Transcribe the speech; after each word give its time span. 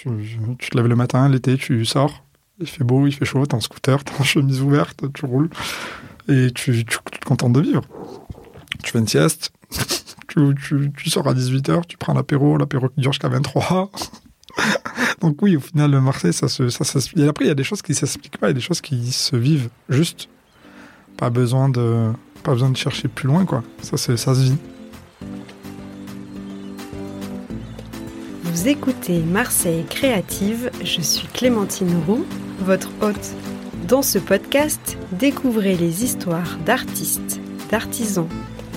Tu, 0.00 0.70
te 0.70 0.76
lèves 0.76 0.86
le 0.86 0.94
matin, 0.94 1.28
l'été, 1.28 1.56
tu 1.56 1.84
sors, 1.84 2.22
il 2.60 2.68
fait 2.68 2.84
beau, 2.84 3.08
il 3.08 3.12
fait 3.12 3.24
chaud, 3.24 3.44
t'es 3.46 3.54
en 3.56 3.60
scooter, 3.60 4.04
t'es 4.04 4.12
en 4.20 4.22
chemise 4.22 4.62
ouverte, 4.62 5.12
tu 5.12 5.26
roules, 5.26 5.50
et 6.28 6.52
tu, 6.52 6.84
te 6.84 7.24
contentes 7.24 7.54
de 7.54 7.60
vivre. 7.60 7.82
Tu 8.84 8.92
fais 8.92 9.00
une 9.00 9.08
sieste, 9.08 9.52
tu, 10.28 11.10
sors 11.10 11.26
à 11.26 11.34
18h, 11.34 11.86
tu 11.88 11.96
prends 11.96 12.14
l'apéro, 12.14 12.56
l'apéro 12.56 12.88
qui 12.90 13.00
dure 13.00 13.12
jusqu'à 13.12 13.28
23 13.28 13.90
Donc 15.20 15.42
oui, 15.42 15.56
au 15.56 15.60
final, 15.60 16.00
Marseille, 16.00 16.32
ça 16.32 16.46
se, 16.46 16.68
ça, 16.68 16.84
ça, 16.84 17.00
et 17.16 17.26
après, 17.26 17.46
il 17.46 17.48
y 17.48 17.50
a 17.50 17.56
des 17.56 17.64
choses 17.64 17.82
qui 17.82 17.92
s'expliquent 17.92 18.38
pas, 18.38 18.46
il 18.46 18.50
y 18.50 18.52
a 18.52 18.54
des 18.54 18.60
choses 18.60 18.80
qui 18.80 19.10
se 19.10 19.34
vivent 19.34 19.68
juste. 19.88 20.28
Pas 21.16 21.30
besoin 21.30 21.68
de, 21.68 22.12
pas 22.44 22.52
besoin 22.52 22.70
de 22.70 22.76
chercher 22.76 23.08
plus 23.08 23.26
loin, 23.26 23.44
quoi. 23.44 23.64
Ça, 23.82 23.96
ça 23.96 24.16
se 24.16 24.40
vit. 24.42 24.58
Vous 28.58 28.66
écoutez 28.66 29.20
Marseille 29.20 29.84
Créative, 29.88 30.72
je 30.82 31.00
suis 31.00 31.28
Clémentine 31.28 31.94
Roux, 32.08 32.26
votre 32.58 32.90
hôte. 33.00 33.36
Dans 33.86 34.02
ce 34.02 34.18
podcast, 34.18 34.98
découvrez 35.12 35.76
les 35.76 36.02
histoires 36.02 36.58
d'artistes, 36.66 37.40
d'artisans, 37.70 38.26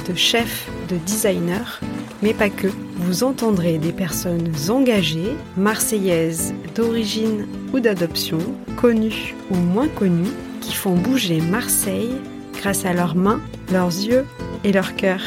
de 0.08 0.14
chefs, 0.14 0.70
de 0.88 0.98
designers, 0.98 1.80
mais 2.22 2.36
pas 2.36 2.52
que. 2.52 2.68
Vous 2.98 3.24
entendrez 3.24 3.80
des 3.80 3.92
personnes 3.92 4.54
engagées, 4.70 5.36
marseillaises 5.58 6.54
d'origine 6.76 7.48
ou 7.74 7.80
d'adoption, 7.80 8.38
connues 8.78 9.34
ou 9.50 9.56
moins 9.56 9.88
connues, 9.88 10.36
qui 10.62 10.76
font 10.76 10.94
bouger 10.94 11.42
Marseille 11.42 12.12
grâce 12.54 12.86
à 12.86 12.94
leurs 12.94 13.16
mains, 13.16 13.42
leurs 13.72 13.88
yeux 13.88 14.26
et 14.64 14.74
leur 14.74 14.96
cœur. 14.96 15.22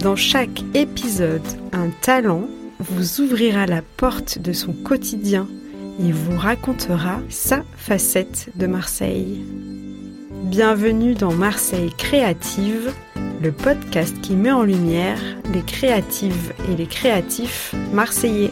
Dans 0.00 0.16
chaque 0.16 0.62
épisode, 0.74 1.40
un 1.72 1.88
talent 2.02 2.48
vous 2.82 3.20
ouvrira 3.20 3.66
la 3.66 3.80
porte 3.80 4.40
de 4.40 4.52
son 4.52 4.72
quotidien 4.72 5.46
et 6.00 6.10
vous 6.10 6.36
racontera 6.36 7.20
sa 7.28 7.62
facette 7.76 8.48
de 8.56 8.66
Marseille. 8.66 9.40
Bienvenue 10.44 11.14
dans 11.14 11.32
Marseille 11.32 11.92
Créative, 11.96 12.92
le 13.40 13.52
podcast 13.52 14.20
qui 14.20 14.34
met 14.34 14.50
en 14.50 14.64
lumière 14.64 15.20
les 15.54 15.62
créatives 15.62 16.52
et 16.68 16.76
les 16.76 16.86
créatifs 16.86 17.72
marseillais. 17.92 18.50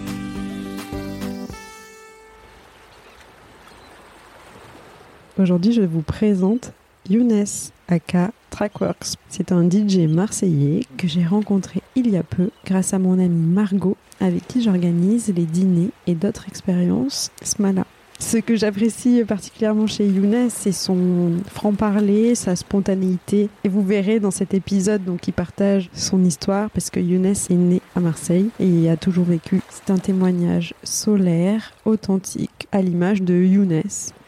Aujourd'hui, 5.39 5.72
je 5.72 5.83
vous 5.83 6.03
présente 6.03 6.72
Younes 7.09 7.47
aka 7.89 8.31
Trackworks. 8.50 9.17
C'est 9.28 9.50
un 9.50 9.69
DJ 9.69 10.09
marseillais 10.09 10.84
que 10.98 11.09
j'ai 11.09 11.25
rencontré 11.25 11.81
il 11.97 12.11
y 12.11 12.17
a 12.17 12.22
peu 12.22 12.50
grâce 12.65 12.94
à 12.94 12.98
mon 12.98 13.19
amie 13.19 13.47
Margot 13.47 13.97
avec 14.21 14.47
qui 14.47 14.63
j'organise 14.63 15.33
les 15.35 15.45
dîners 15.45 15.91
et 16.07 16.15
d'autres 16.15 16.47
expériences 16.49 17.31
Smala. 17.43 17.85
Ce 18.21 18.37
que 18.37 18.55
j'apprécie 18.55 19.25
particulièrement 19.27 19.87
chez 19.87 20.07
Younes, 20.07 20.51
c'est 20.51 20.73
son 20.73 21.33
franc-parler, 21.47 22.35
sa 22.35 22.55
spontanéité. 22.55 23.49
Et 23.65 23.69
vous 23.69 23.83
verrez 23.83 24.21
dans 24.21 24.31
cet 24.31 24.53
épisode, 24.53 25.05
donc, 25.05 25.27
il 25.27 25.33
partage 25.33 25.89
son 25.95 26.23
histoire 26.25 26.71
parce 26.71 26.91
que 26.91 27.01
Younes 27.01 27.27
est 27.27 27.51
né 27.55 27.81
à 27.97 28.01
Marseille 28.01 28.51
et 28.61 28.67
y 28.67 28.89
a 28.89 28.97
toujours 28.97 29.25
vécu. 29.25 29.62
C'est 29.71 29.91
un 29.91 29.97
témoignage 29.97 30.75
solaire, 30.84 31.73
authentique, 31.87 32.69
à 32.73 32.83
l'image 32.83 33.23
de 33.23 33.34
Younes. 33.34 33.83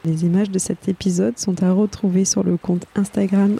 Les 0.04 0.24
images 0.24 0.50
de 0.50 0.58
cet 0.58 0.88
épisode 0.88 1.38
sont 1.38 1.62
à 1.62 1.70
retrouver 1.70 2.24
sur 2.24 2.42
le 2.42 2.56
compte 2.56 2.86
Instagram 2.96 3.56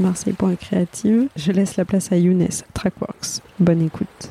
marseille.creative. 0.00 1.28
Je 1.36 1.52
laisse 1.52 1.76
la 1.76 1.84
place 1.84 2.12
à 2.12 2.16
Younes, 2.16 2.48
Trackworks. 2.74 3.40
Bonne 3.60 3.82
écoute. 3.82 4.30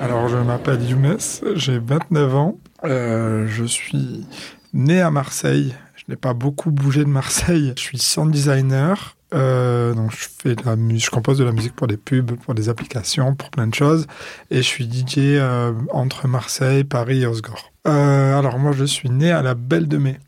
Alors, 0.00 0.28
je 0.28 0.36
m'appelle 0.36 0.82
Younes, 0.82 1.18
j'ai 1.54 1.78
29 1.78 2.34
ans. 2.34 2.58
Euh, 2.84 3.46
je 3.48 3.64
suis 3.64 4.26
né 4.74 5.00
à 5.00 5.10
Marseille. 5.10 5.74
Je 5.96 6.04
n'ai 6.08 6.16
pas 6.16 6.34
beaucoup 6.34 6.70
bougé 6.70 7.04
de 7.04 7.08
Marseille. 7.08 7.72
Je 7.76 7.80
suis 7.80 7.98
sound 7.98 8.30
designer. 8.30 9.16
Euh, 9.34 9.94
donc, 9.94 10.12
je 10.12 10.28
fais 10.38 10.54
de 10.54 10.62
la 10.64 10.76
je 10.76 11.10
compose 11.10 11.38
de 11.38 11.44
la 11.44 11.52
musique 11.52 11.74
pour 11.74 11.86
des 11.86 11.96
pubs, 11.96 12.32
pour 12.32 12.54
des 12.54 12.68
applications, 12.68 13.34
pour 13.34 13.50
plein 13.50 13.66
de 13.66 13.74
choses. 13.74 14.06
Et 14.50 14.58
je 14.58 14.62
suis 14.62 14.84
DJ 14.84 15.14
euh, 15.18 15.72
entre 15.90 16.28
Marseille, 16.28 16.84
Paris 16.84 17.22
et 17.22 17.26
Osgore. 17.26 17.72
alors, 17.84 18.58
moi, 18.58 18.72
je 18.72 18.84
suis 18.84 19.10
né 19.10 19.30
à 19.30 19.42
la 19.42 19.54
Belle 19.54 19.88
de 19.88 19.96
Mai. 19.96 20.18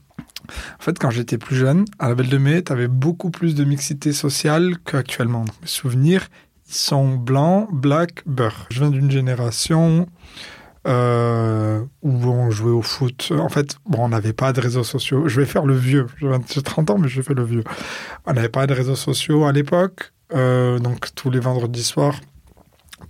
En 0.80 0.82
fait, 0.82 0.98
quand 0.98 1.10
j'étais 1.10 1.36
plus 1.36 1.56
jeune, 1.56 1.84
à 1.98 2.08
la 2.08 2.14
Belle 2.14 2.30
de 2.30 2.38
Mai, 2.38 2.62
tu 2.62 2.72
avais 2.72 2.88
beaucoup 2.88 3.30
plus 3.30 3.54
de 3.54 3.64
mixité 3.64 4.12
sociale 4.12 4.76
qu'actuellement. 4.84 5.44
Mes 5.60 5.66
souvenirs, 5.66 6.28
sont 6.68 7.14
blancs, 7.14 7.68
black, 7.72 8.22
beurre. 8.26 8.66
Je 8.70 8.80
viens 8.80 8.90
d'une 8.90 9.10
génération 9.10 10.06
euh, 10.86 11.82
où 12.02 12.10
on 12.10 12.50
jouait 12.50 12.70
au 12.70 12.82
foot. 12.82 13.32
En 13.32 13.48
fait, 13.48 13.76
bon, 13.86 14.04
on 14.04 14.08
n'avait 14.08 14.32
pas 14.32 14.52
de 14.52 14.60
réseaux 14.60 14.84
sociaux. 14.84 15.28
Je 15.28 15.40
vais 15.40 15.46
faire 15.46 15.66
le 15.66 15.74
vieux. 15.74 16.06
J'ai 16.20 16.62
30 16.62 16.90
ans, 16.90 16.98
mais 16.98 17.08
je 17.08 17.20
fais 17.20 17.34
le 17.34 17.44
vieux. 17.44 17.64
On 18.26 18.32
n'avait 18.32 18.48
pas 18.48 18.66
de 18.66 18.74
réseaux 18.74 18.96
sociaux 18.96 19.44
à 19.44 19.52
l'époque. 19.52 20.12
Euh, 20.34 20.78
donc, 20.78 21.14
tous 21.14 21.30
les 21.30 21.40
vendredis 21.40 21.82
soirs, 21.82 22.20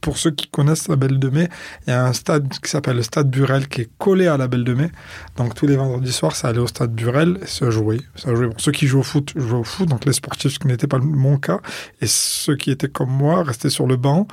pour 0.01 0.19
ceux 0.19 0.31
qui 0.31 0.49
connaissent 0.49 0.89
la 0.89 0.97
Belle 0.97 1.19
de 1.19 1.29
Mai, 1.29 1.49
il 1.87 1.91
y 1.91 1.93
a 1.93 2.05
un 2.05 2.13
stade 2.13 2.49
qui 2.49 2.71
s'appelle 2.71 2.97
le 2.97 3.03
Stade 3.03 3.31
Burel 3.31 3.69
qui 3.69 3.83
est 3.83 3.91
collé 3.99 4.27
à 4.27 4.37
la 4.37 4.49
Belle 4.49 4.65
de 4.65 4.75
Mai. 4.75 4.91
Donc 5.37 5.55
tous 5.55 5.67
les 5.67 5.77
vendredis 5.77 6.13
soirs, 6.13 6.37
ça 6.37 6.49
allait 6.49 6.59
au 6.59 6.67
Stade 6.67 6.95
Burel 6.95 7.39
et 7.43 7.47
se 7.47 7.71
jouait. 7.71 8.01
Ça 8.15 8.35
jouait. 8.35 8.51
ceux 8.59 8.73
qui 8.73 8.87
jouent 8.87 9.01
au 9.01 9.05
foot 9.05 9.33
jouaient 9.37 9.59
au 9.59 9.65
foot, 9.65 9.89
donc 9.89 10.05
les 10.05 10.13
sportifs, 10.13 10.53
ce 10.53 10.59
qui 10.59 10.67
n'était 10.67 10.87
pas 10.87 10.99
mon 10.99 11.39
cas, 11.39 11.61
et 12.01 12.07
ceux 12.07 12.57
qui 12.57 12.71
étaient 12.71 12.89
comme 12.89 13.11
moi 13.11 13.43
restaient 13.43 13.71
sur 13.71 13.87
le 13.87 13.97
banc 13.97 14.27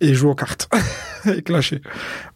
et 0.00 0.14
jouaient 0.14 0.30
aux 0.30 0.34
cartes 0.34 0.68
et 1.26 1.42
clashaient. 1.42 1.82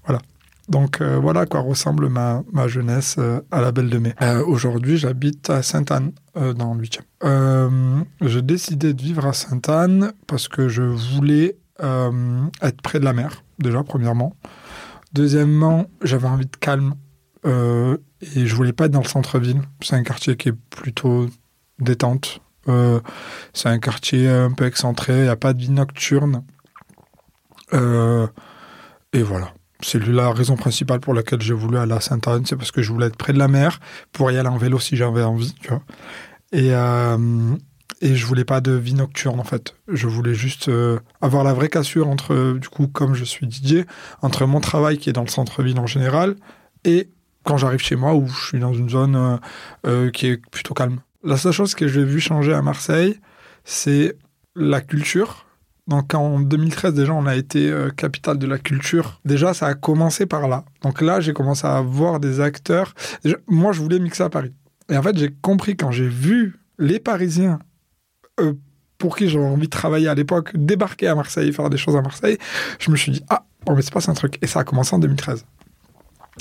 Voilà. 0.04 0.20
Donc 0.68 1.00
euh, 1.00 1.18
voilà 1.18 1.40
à 1.40 1.46
quoi 1.46 1.60
ressemble 1.60 2.08
ma, 2.08 2.44
ma 2.52 2.68
jeunesse 2.68 3.16
euh, 3.18 3.40
à 3.50 3.60
la 3.60 3.72
Belle 3.72 3.90
de 3.90 3.98
Mai. 3.98 4.14
Euh, 4.22 4.44
aujourd'hui, 4.44 4.96
j'habite 4.96 5.50
à 5.50 5.62
Sainte-Anne, 5.62 6.12
dans 6.56 6.74
le 6.74 6.84
8e. 6.84 8.04
j'ai 8.20 8.42
décidé 8.42 8.94
de 8.94 9.02
vivre 9.02 9.26
à 9.26 9.32
Sainte-Anne 9.32 10.12
parce 10.28 10.46
que 10.46 10.68
je 10.68 10.82
voulais 10.82 11.56
euh, 11.82 12.46
être 12.62 12.82
près 12.82 13.00
de 13.00 13.04
la 13.04 13.12
mer, 13.12 13.42
déjà, 13.58 13.82
premièrement. 13.82 14.36
Deuxièmement, 15.12 15.86
j'avais 16.02 16.28
envie 16.28 16.46
de 16.46 16.56
calme 16.56 16.94
euh, 17.46 17.96
et 18.34 18.46
je 18.46 18.54
voulais 18.54 18.72
pas 18.72 18.86
être 18.86 18.92
dans 18.92 19.02
le 19.02 19.08
centre-ville. 19.08 19.62
C'est 19.82 19.96
un 19.96 20.02
quartier 20.02 20.36
qui 20.36 20.50
est 20.50 20.58
plutôt 20.70 21.26
détente. 21.78 22.40
Euh, 22.68 23.00
c'est 23.54 23.68
un 23.68 23.78
quartier 23.78 24.28
un 24.28 24.52
peu 24.52 24.66
excentré, 24.66 25.14
il 25.14 25.22
n'y 25.22 25.28
a 25.28 25.36
pas 25.36 25.52
de 25.52 25.60
vie 25.60 25.70
nocturne. 25.70 26.44
et 27.72 29.22
voilà. 29.22 29.52
C'est 29.82 30.06
la 30.06 30.30
raison 30.32 30.56
principale 30.56 31.00
pour 31.00 31.14
laquelle 31.14 31.40
j'ai 31.40 31.54
voulu 31.54 31.78
aller 31.78 31.94
à 31.94 32.00
Sainte-Anne, 32.00 32.44
c'est 32.44 32.56
parce 32.56 32.70
que 32.70 32.82
je 32.82 32.92
voulais 32.92 33.06
être 33.06 33.16
près 33.16 33.32
de 33.32 33.38
la 33.38 33.48
mer 33.48 33.80
pour 34.12 34.30
y 34.30 34.36
aller 34.36 34.48
en 34.48 34.58
vélo 34.58 34.78
si 34.78 34.94
j'avais 34.94 35.22
envie. 35.22 35.54
Et, 36.52 36.74
et 38.00 38.16
je 38.16 38.26
voulais 38.26 38.44
pas 38.44 38.60
de 38.60 38.72
vie 38.72 38.94
nocturne 38.94 39.40
en 39.40 39.44
fait. 39.44 39.74
Je 39.88 40.06
voulais 40.06 40.34
juste 40.34 40.68
euh, 40.68 40.98
avoir 41.20 41.44
la 41.44 41.52
vraie 41.52 41.68
cassure 41.68 42.08
entre, 42.08 42.58
du 42.58 42.68
coup, 42.68 42.86
comme 42.86 43.14
je 43.14 43.24
suis 43.24 43.46
Didier, 43.46 43.84
entre 44.22 44.46
mon 44.46 44.60
travail 44.60 44.98
qui 44.98 45.10
est 45.10 45.12
dans 45.12 45.22
le 45.22 45.28
centre-ville 45.28 45.78
en 45.78 45.86
général 45.86 46.36
et 46.84 47.10
quand 47.44 47.56
j'arrive 47.56 47.80
chez 47.80 47.96
moi 47.96 48.14
où 48.14 48.26
je 48.26 48.46
suis 48.46 48.58
dans 48.58 48.72
une 48.72 48.88
zone 48.88 49.16
euh, 49.16 49.36
euh, 49.86 50.10
qui 50.10 50.28
est 50.28 50.36
plutôt 50.50 50.74
calme. 50.74 51.00
La 51.22 51.36
seule 51.36 51.52
chose 51.52 51.74
que 51.74 51.88
j'ai 51.88 52.04
vu 52.04 52.20
changer 52.20 52.54
à 52.54 52.62
Marseille, 52.62 53.18
c'est 53.64 54.16
la 54.56 54.80
culture. 54.80 55.46
Donc 55.86 56.14
en 56.14 56.40
2013 56.40 56.94
déjà 56.94 57.12
on 57.12 57.26
a 57.26 57.34
été 57.34 57.74
capitale 57.96 58.38
de 58.38 58.46
la 58.46 58.58
culture. 58.58 59.20
Déjà 59.24 59.52
ça 59.52 59.66
a 59.66 59.74
commencé 59.74 60.24
par 60.24 60.48
là. 60.48 60.64
Donc 60.82 61.02
là 61.02 61.20
j'ai 61.20 61.32
commencé 61.32 61.66
à 61.66 61.80
voir 61.80 62.20
des 62.20 62.40
acteurs. 62.40 62.94
moi 63.48 63.72
je 63.72 63.80
voulais 63.80 63.98
mixer 63.98 64.22
à 64.22 64.30
Paris. 64.30 64.52
Et 64.88 64.96
en 64.96 65.02
fait 65.02 65.18
j'ai 65.18 65.30
compris 65.42 65.76
quand 65.76 65.90
j'ai 65.90 66.08
vu 66.08 66.60
les 66.78 67.00
Parisiens 67.00 67.58
euh, 68.40 68.52
pour 68.98 69.16
qui 69.16 69.28
j'avais 69.28 69.44
envie 69.44 69.66
de 69.66 69.70
travailler 69.70 70.08
à 70.08 70.14
l'époque, 70.14 70.50
débarquer 70.54 71.08
à 71.08 71.14
Marseille, 71.14 71.52
faire 71.52 71.70
des 71.70 71.78
choses 71.78 71.96
à 71.96 72.02
Marseille, 72.02 72.38
je 72.78 72.90
me 72.90 72.96
suis 72.96 73.12
dit, 73.12 73.22
ah, 73.30 73.44
bon, 73.64 73.74
mais 73.74 73.82
c'est 73.82 73.94
pas 73.94 74.10
un 74.10 74.14
truc. 74.14 74.38
Et 74.42 74.46
ça 74.46 74.60
a 74.60 74.64
commencé 74.64 74.94
en 74.94 74.98
2013. 74.98 75.44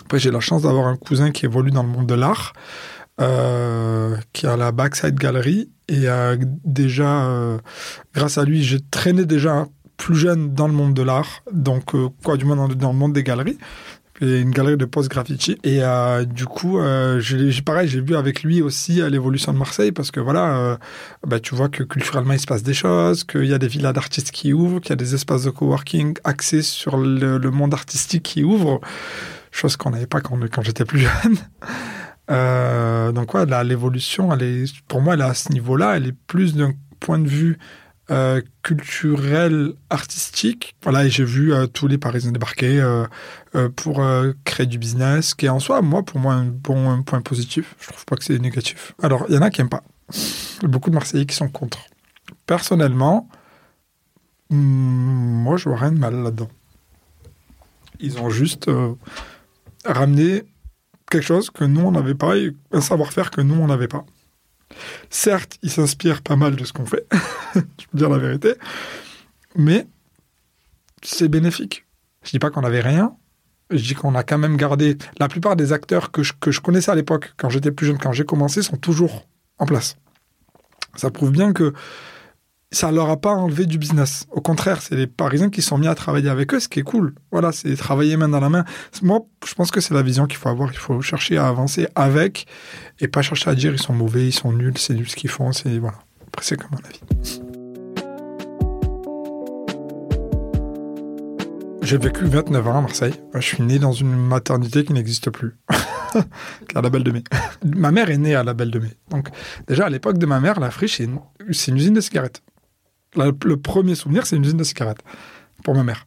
Après, 0.02 0.20
j'ai 0.20 0.32
la 0.32 0.40
chance 0.40 0.64
d'avoir 0.64 0.88
un 0.88 0.98
cousin 0.98 1.32
qui 1.32 1.46
évolue 1.46 1.72
dans 1.72 1.84
le 1.84 1.90
monde 1.90 2.08
de 2.08 2.14
l'art, 2.16 2.54
euh, 3.22 4.16
qui 4.34 4.46
a 4.46 4.58
la 4.58 4.72
Backside 4.72 5.16
Gallery. 5.16 5.70
Et 5.88 6.06
déjà, 6.64 7.26
euh, 7.26 7.58
grâce 8.14 8.38
à 8.38 8.44
lui, 8.44 8.64
j'ai 8.64 8.80
traîné 8.92 9.26
déjà 9.26 9.66
plus 9.98 10.16
jeune 10.16 10.54
dans 10.54 10.68
le 10.68 10.74
monde 10.74 10.94
de 10.94 11.02
l'art, 11.02 11.44
donc 11.52 11.94
quoi 12.24 12.38
du 12.38 12.46
moins 12.46 12.56
dans, 12.56 12.92
le 12.92 12.98
monde 12.98 13.14
des 13.14 13.24
galeries 13.24 13.58
une 14.22 14.52
galerie 14.52 14.78
de 14.78 14.86
post-graffiti. 14.86 15.58
Et 15.64 15.80
euh, 15.82 16.26
du 16.26 16.46
coup, 16.46 16.80
euh, 16.80 17.20
j'ai 17.20 17.62
pareil, 17.62 17.88
j'ai 17.88 18.02
vu 18.02 18.16
avec 18.16 18.44
lui 18.44 18.62
aussi 18.62 19.02
euh, 19.02 19.10
l'évolution 19.10 19.54
de 19.54 19.58
Marseille 19.58 19.92
parce 19.92 20.12
que 20.12 20.20
voilà, 20.20 20.58
euh, 20.58 20.78
bah, 21.26 21.40
tu 21.40 21.56
vois 21.56 21.70
que 21.70 21.84
culturellement 21.84 22.34
il 22.34 22.40
se 22.40 22.48
passe 22.48 22.64
des 22.64 22.74
choses, 22.74 23.24
qu'il 23.24 23.46
y 23.46 23.54
a 23.54 23.58
des 23.58 23.68
villas 23.68 23.94
d'artistes 23.94 24.32
qui 24.32 24.54
ouvrent, 24.54 24.80
qu'il 24.80 24.92
y 24.92 24.94
a 24.94 24.98
des 24.98 25.16
espaces 25.16 25.44
de 25.44 25.50
coworking 25.50 26.16
axés 26.24 26.62
sur 26.62 26.98
le, 26.98 27.40
monde 27.50 27.74
artistique 27.74 28.24
qui 28.24 28.44
ouvrent, 28.44 28.80
chose 29.52 29.76
qu'on 29.76 29.92
n'avait 29.92 30.08
pas 30.08 30.22
quand, 30.22 30.38
j'étais 30.62 30.86
plus 30.86 31.00
jeune. 32.30 33.14
Donc 33.14 33.34
ouais, 33.34 33.46
l'évolution, 33.64 34.30
pour 34.88 35.02
moi, 35.02 35.16
elle 35.16 35.22
est 35.22 35.24
à 35.24 35.34
ce 35.34 35.52
niveau-là, 35.52 35.98
elle 35.98 36.08
est 36.08 36.16
plus 36.28 36.56
d'un 36.56 36.74
point 37.00 37.18
de 37.18 37.28
vue 37.28 37.58
culturel, 38.64 39.74
artistique. 39.90 40.76
Voilà, 40.84 41.06
et 41.06 41.10
j'ai 41.10 41.24
vu 41.24 41.54
tous 41.74 41.88
les 41.88 41.98
Parisiens 41.98 42.32
débarquer 42.32 42.82
pour 43.76 44.02
euh, 44.02 44.34
créer 44.46 44.68
du 44.68 44.78
business, 44.78 45.34
qui 45.34 45.48
est 45.48 45.50
en 45.50 45.60
soi, 45.60 45.82
moi, 45.82 46.04
pour 46.04 46.20
moi, 46.20 46.34
un 46.34 46.46
bon 46.46 46.90
un 46.90 47.02
point 47.02 47.22
positif. 47.22 47.76
Je 47.80 47.88
trouve 47.88 48.06
pas 48.06 48.16
que 48.16 48.24
c'est 48.24 48.38
négatif. 48.40 48.94
Alors, 49.02 49.26
il 49.30 49.36
y 49.36 49.38
en 49.38 49.42
a 49.42 49.50
qui 49.50 49.62
aiment 49.62 49.70
pas. 49.70 49.84
Beaucoup 50.64 50.90
de 50.90 50.96
Marseillais 50.96 51.26
qui 51.26 51.36
sont 51.36 51.50
contre. 51.50 51.80
Personnellement, 52.46 53.28
hmm, 54.50 54.56
moi, 54.56 55.58
je 55.58 55.70
vois 55.70 55.78
rien 55.78 55.92
de 55.92 56.00
mal 56.00 56.16
là-dedans. 56.16 56.50
Ils 58.00 58.20
ont 58.20 58.30
juste 58.30 58.68
euh, 58.68 58.94
ramené 59.86 60.44
quelque 61.10 61.26
chose 61.26 61.50
que 61.50 61.64
nous, 61.64 61.82
on 61.82 61.92
n'avait 61.92 62.16
pas, 62.16 62.36
un 62.72 62.82
savoir-faire 62.82 63.32
que 63.32 63.42
nous, 63.42 63.56
on 63.56 63.68
n'avait 63.68 63.88
pas. 63.88 64.06
Certes, 65.10 65.58
ils 65.64 65.72
s'inspirent 65.72 66.22
pas 66.22 66.36
mal 66.36 66.56
de 66.56 66.64
ce 66.64 66.72
qu'on 66.72 66.86
fait, 66.86 67.08
je 67.56 67.88
peux 67.92 67.98
dire 67.98 68.10
la 68.10 68.20
vérité, 68.20 68.54
mais 69.56 69.88
c'est 71.02 71.28
bénéfique. 71.28 71.86
Je 72.24 72.30
dis 72.30 72.40
pas 72.40 72.52
qu'on 72.52 72.62
n'avait 72.62 72.82
rien, 72.82 73.16
je 73.70 73.84
dis 73.84 73.94
qu'on 73.94 74.16
a 74.16 74.24
quand 74.24 74.38
même 74.38 74.58
gardé. 74.58 74.98
La 75.20 75.28
plupart 75.28 75.56
des 75.56 75.74
acteurs 75.74 76.12
que 76.12 76.24
je, 76.24 76.34
que 76.40 76.52
je 76.52 76.62
connaissais 76.62 76.92
à 76.92 76.96
l'époque, 76.96 77.34
quand 77.38 77.50
j'étais 77.50 77.72
plus 77.72 77.88
jeune, 77.88 77.98
quand 77.98 78.12
j'ai 78.12 78.26
commencé, 78.26 78.62
sont 78.62 78.78
toujours 78.78 79.28
en 79.58 79.66
place. 79.66 79.98
Ça 80.96 81.12
prouve 81.12 81.32
bien 81.32 81.54
que 81.54 81.74
ça 82.72 82.92
leur 82.92 83.10
a 83.10 83.18
pas 83.18 83.32
enlevé 83.32 83.66
du 83.66 83.78
business. 83.78 84.28
Au 84.32 84.42
contraire, 84.42 84.82
c'est 84.82 84.96
les 84.96 85.08
Parisiens 85.08 85.50
qui 85.50 85.62
sont 85.62 85.78
mis 85.78 85.88
à 85.88 85.96
travailler 85.96 86.30
avec 86.30 86.54
eux, 86.54 86.60
ce 86.60 86.68
qui 86.68 86.80
est 86.80 86.84
cool. 86.84 87.16
Voilà, 87.32 87.52
c'est 87.52 87.76
travailler 87.76 88.16
main 88.16 88.30
dans 88.30 88.40
la 88.40 88.50
main. 88.50 88.64
Moi, 89.02 89.22
je 89.48 89.54
pense 89.56 89.72
que 89.72 89.82
c'est 89.82 89.94
la 89.94 90.04
vision 90.04 90.28
qu'il 90.28 90.38
faut 90.38 90.50
avoir. 90.50 90.72
Il 90.72 90.78
faut 90.78 91.02
chercher 91.02 91.38
à 91.38 91.48
avancer 91.48 91.88
avec 91.96 92.46
et 93.00 93.08
pas 93.08 93.22
chercher 93.22 93.50
à 93.50 93.56
dire 93.56 93.74
ils 93.74 93.80
sont 93.80 93.94
mauvais, 93.94 94.28
ils 94.28 94.34
sont 94.34 94.52
nuls, 94.52 94.78
c'est 94.78 94.94
nul 94.94 95.10
ce 95.10 95.16
qu'ils 95.16 95.30
font. 95.30 95.52
C'est 95.52 95.80
voilà. 95.80 95.98
Après, 96.28 96.46
c'est 96.46 96.58
comme 96.58 96.72
mon 96.72 96.78
avis. 96.78 97.42
J'ai 101.90 101.98
vécu 101.98 102.26
29 102.26 102.68
ans 102.68 102.78
à 102.78 102.82
Marseille. 102.82 103.16
Je 103.34 103.40
suis 103.40 103.64
né 103.64 103.80
dans 103.80 103.94
une 103.94 104.16
maternité 104.16 104.84
qui 104.84 104.94
n'existe 104.94 105.32
plus. 105.32 105.58
à 105.70 106.82
la 106.84 106.88
Belle 106.92 107.04
de 107.04 107.10
Mai. 107.10 107.24
ma 107.66 107.90
mère 107.90 108.12
est 108.12 108.20
née 108.20 108.36
à 108.36 108.44
la 108.44 108.54
Belle 108.54 108.70
de 108.70 108.78
Mai. 108.78 108.92
Donc, 109.10 109.30
déjà, 109.68 109.88
à 109.88 109.90
l'époque 109.90 110.20
de 110.20 110.28
ma 110.28 110.40
mère, 110.40 110.60
la 110.60 110.70
friche, 110.70 110.98
c'est 110.98 111.06
une, 111.06 111.20
usine 111.48 111.96
de 111.96 112.02
cigarettes. 112.02 112.44
Le 113.16 113.56
premier 113.56 113.96
souvenir, 113.96 114.28
c'est 114.28 114.36
une 114.36 114.44
usine 114.44 114.58
de 114.58 114.64
cigarettes 114.64 115.02
pour 115.64 115.74
ma 115.74 115.84
mère. 115.84 116.06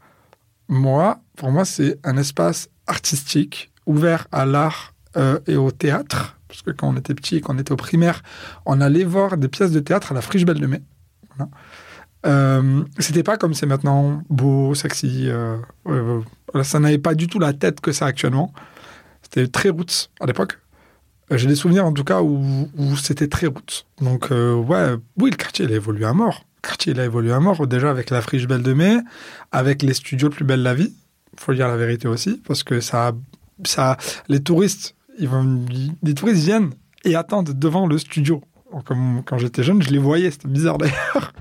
Moi, 0.68 1.18
pour 1.36 1.50
moi, 1.50 1.64
c'est 1.64 1.98
un 2.04 2.16
espace 2.16 2.68
artistique 2.86 3.72
ouvert 3.84 4.28
à 4.30 4.46
l'art 4.46 4.94
euh, 5.16 5.40
et 5.48 5.56
au 5.56 5.72
théâtre. 5.72 6.38
Parce 6.46 6.62
que 6.62 6.70
quand 6.70 6.90
on 6.90 6.96
était 6.96 7.14
petit 7.14 7.38
et 7.38 7.40
qu'on 7.40 7.58
était 7.58 7.72
au 7.72 7.76
primaire, 7.76 8.22
on 8.66 8.80
allait 8.80 9.02
voir 9.02 9.36
des 9.36 9.48
pièces 9.48 9.72
de 9.72 9.80
théâtre 9.80 10.12
à 10.12 10.14
la 10.14 10.22
friche 10.22 10.44
Belle 10.44 10.60
de 10.60 10.66
Mai. 10.68 10.80
Voilà. 11.36 11.50
Euh, 12.24 12.84
c'était 12.98 13.22
pas 13.22 13.36
comme 13.36 13.54
c'est 13.54 13.66
maintenant, 13.66 14.22
beau, 14.30 14.74
sexy. 14.74 15.24
euh, 15.28 15.56
euh, 15.88 16.20
ça 16.62 16.78
n'avait 16.78 16.98
pas 16.98 17.14
du 17.14 17.26
tout 17.26 17.38
la 17.38 17.52
tête 17.52 17.80
que 17.80 17.92
ça 17.92 18.06
actuellement. 18.06 18.52
C'était 19.22 19.48
très 19.48 19.70
roots 19.70 20.10
à 20.20 20.26
l'époque. 20.26 20.58
J'ai 21.30 21.46
des 21.46 21.54
souvenirs 21.54 21.86
en 21.86 21.92
tout 21.92 22.04
cas 22.04 22.20
où, 22.20 22.68
c'était 22.96 23.28
très 23.28 23.46
roots. 23.46 23.86
Donc 24.00 24.30
ouais, 24.30 24.96
oui, 25.18 25.30
le 25.30 25.36
quartier 25.36 25.64
il 25.64 25.72
a 25.72 25.76
évolué 25.76 26.04
à 26.04 26.12
mort. 26.12 26.44
Le 26.62 26.68
quartier 26.68 26.92
il 26.92 27.00
a 27.00 27.04
évolué 27.04 27.32
à 27.32 27.40
mort 27.40 27.66
déjà 27.66 27.90
avec 27.90 28.10
la 28.10 28.20
friche 28.20 28.46
Belle 28.46 28.62
de 28.62 28.74
Mai, 28.74 28.98
avec 29.50 29.82
les 29.82 29.94
studios 29.94 30.28
Plus 30.28 30.44
Belle 30.44 30.62
la 30.62 30.74
Vie. 30.74 30.92
Faut 31.38 31.54
dire 31.54 31.68
la 31.68 31.78
vérité 31.78 32.06
aussi 32.06 32.42
parce 32.46 32.62
que 32.62 32.80
ça, 32.80 33.12
ça, 33.64 33.96
les 34.28 34.42
touristes, 34.42 34.94
ils 35.18 35.28
vont, 35.28 35.64
les 36.02 36.14
touristes 36.14 36.42
viennent 36.42 36.72
et 37.04 37.16
attendent 37.16 37.58
devant 37.58 37.86
le 37.86 37.96
studio. 37.96 38.42
Comme 38.84 39.22
quand 39.24 39.38
j'étais 39.38 39.62
jeune, 39.62 39.82
je 39.82 39.90
les 39.90 39.98
voyais, 39.98 40.30
c'était 40.30 40.48
bizarre 40.48 40.76
d'ailleurs. 40.78 41.32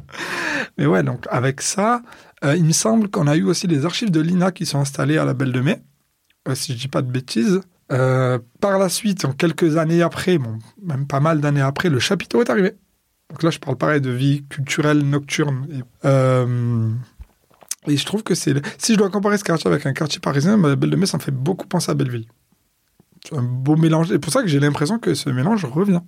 Mais 0.82 0.88
ouais, 0.88 1.04
donc 1.04 1.28
avec 1.30 1.62
ça, 1.62 2.02
euh, 2.44 2.56
il 2.56 2.66
me 2.66 2.72
semble 2.72 3.08
qu'on 3.08 3.28
a 3.28 3.36
eu 3.36 3.44
aussi 3.44 3.68
les 3.68 3.86
archives 3.86 4.10
de 4.10 4.20
l'INA 4.20 4.52
qui 4.52 4.66
sont 4.66 4.80
installées 4.80 5.20
à 5.20 5.26
la 5.26 5.36
Belle 5.36 5.52
de 5.52 5.62
Mai, 5.62 5.80
euh, 6.48 6.56
si 6.56 6.74
je 6.74 6.80
dis 6.80 6.88
pas 6.88 7.04
de 7.04 7.12
bêtises. 7.12 7.62
Euh, 7.92 8.40
par 8.60 8.80
la 8.80 8.90
suite, 8.90 9.24
en 9.26 9.32
quelques 9.32 9.78
années 9.78 10.02
après, 10.02 10.40
bon, 10.40 10.58
même 10.82 11.06
pas 11.06 11.20
mal 11.20 11.40
d'années 11.40 11.62
après, 11.62 11.90
le 11.90 12.00
chapiteau 12.00 12.42
est 12.42 12.50
arrivé. 12.50 12.74
Donc 13.30 13.44
là, 13.44 13.52
je 13.52 13.60
parle 13.60 13.78
pareil 13.78 14.02
de 14.02 14.10
vie 14.10 14.44
culturelle 14.50 15.08
nocturne. 15.08 15.68
Et, 17.88 17.98
je 17.98 18.06
trouve 18.06 18.24
que 18.24 18.34
c'est... 18.34 18.56
Si 18.80 18.94
je 18.94 18.98
dois 18.98 19.12
comparer 19.12 19.38
ce 19.38 19.44
quartier 19.44 19.70
avec 19.70 19.86
un 19.86 19.94
quartier 19.94 20.20
parisien, 20.20 20.58
bah, 20.58 20.70
la 20.70 20.76
Belle 20.76 20.90
de 20.90 20.96
Mai, 20.96 21.06
ça 21.06 21.18
me 21.18 21.22
fait 21.22 21.30
beaucoup 21.30 21.68
penser 21.68 21.92
à 21.92 21.94
Belleville. 21.94 22.26
C'est 23.24 23.38
un 23.38 23.44
beau 23.44 23.76
mélange. 23.76 24.12
Et 24.12 24.18
pour 24.18 24.34
ça 24.34 24.42
que 24.42 24.48
j'ai 24.48 24.60
l'impression 24.60 24.98
que 24.98 25.14
ce 25.14 25.30
mélange 25.30 25.64
revient. 25.64 26.02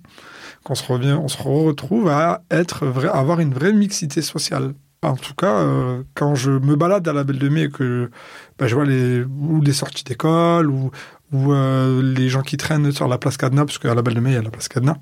Qu'on 0.64 0.74
se, 0.74 0.90
revient, 0.90 1.12
on 1.12 1.28
se 1.28 1.42
retrouve 1.42 2.08
à 2.08 2.42
être 2.50 2.86
avoir 3.12 3.40
une 3.40 3.52
vraie 3.52 3.72
mixité 3.72 4.22
sociale. 4.22 4.72
En 5.02 5.16
tout 5.16 5.34
cas, 5.34 5.58
euh, 5.58 6.02
quand 6.14 6.34
je 6.34 6.50
me 6.50 6.76
balade 6.76 7.06
à 7.06 7.12
la 7.12 7.24
Belle 7.24 7.38
de 7.38 7.48
Mai 7.50 7.64
et 7.64 7.70
que 7.70 8.10
bah, 8.58 8.66
je 8.66 8.74
vois 8.74 8.86
les, 8.86 9.72
sorties 9.74 10.04
d'école 10.04 10.70
ou, 10.70 10.90
euh, 11.34 12.02
les 12.02 12.30
gens 12.30 12.40
qui 12.40 12.56
traînent 12.56 12.90
sur 12.92 13.08
la 13.08 13.18
place 13.18 13.36
Cadenas, 13.36 13.66
parce 13.66 13.78
qu'à 13.78 13.94
la 13.94 14.00
Belle 14.00 14.14
de 14.14 14.20
Mai, 14.20 14.30
il 14.30 14.34
y 14.34 14.38
a 14.38 14.42
la 14.42 14.50
place 14.50 14.68
Cadenas, 14.68 14.96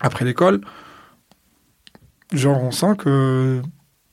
après 0.00 0.24
l'école, 0.24 0.60
genre 2.32 2.60
on 2.62 2.72
sent 2.72 2.96
que 2.98 3.62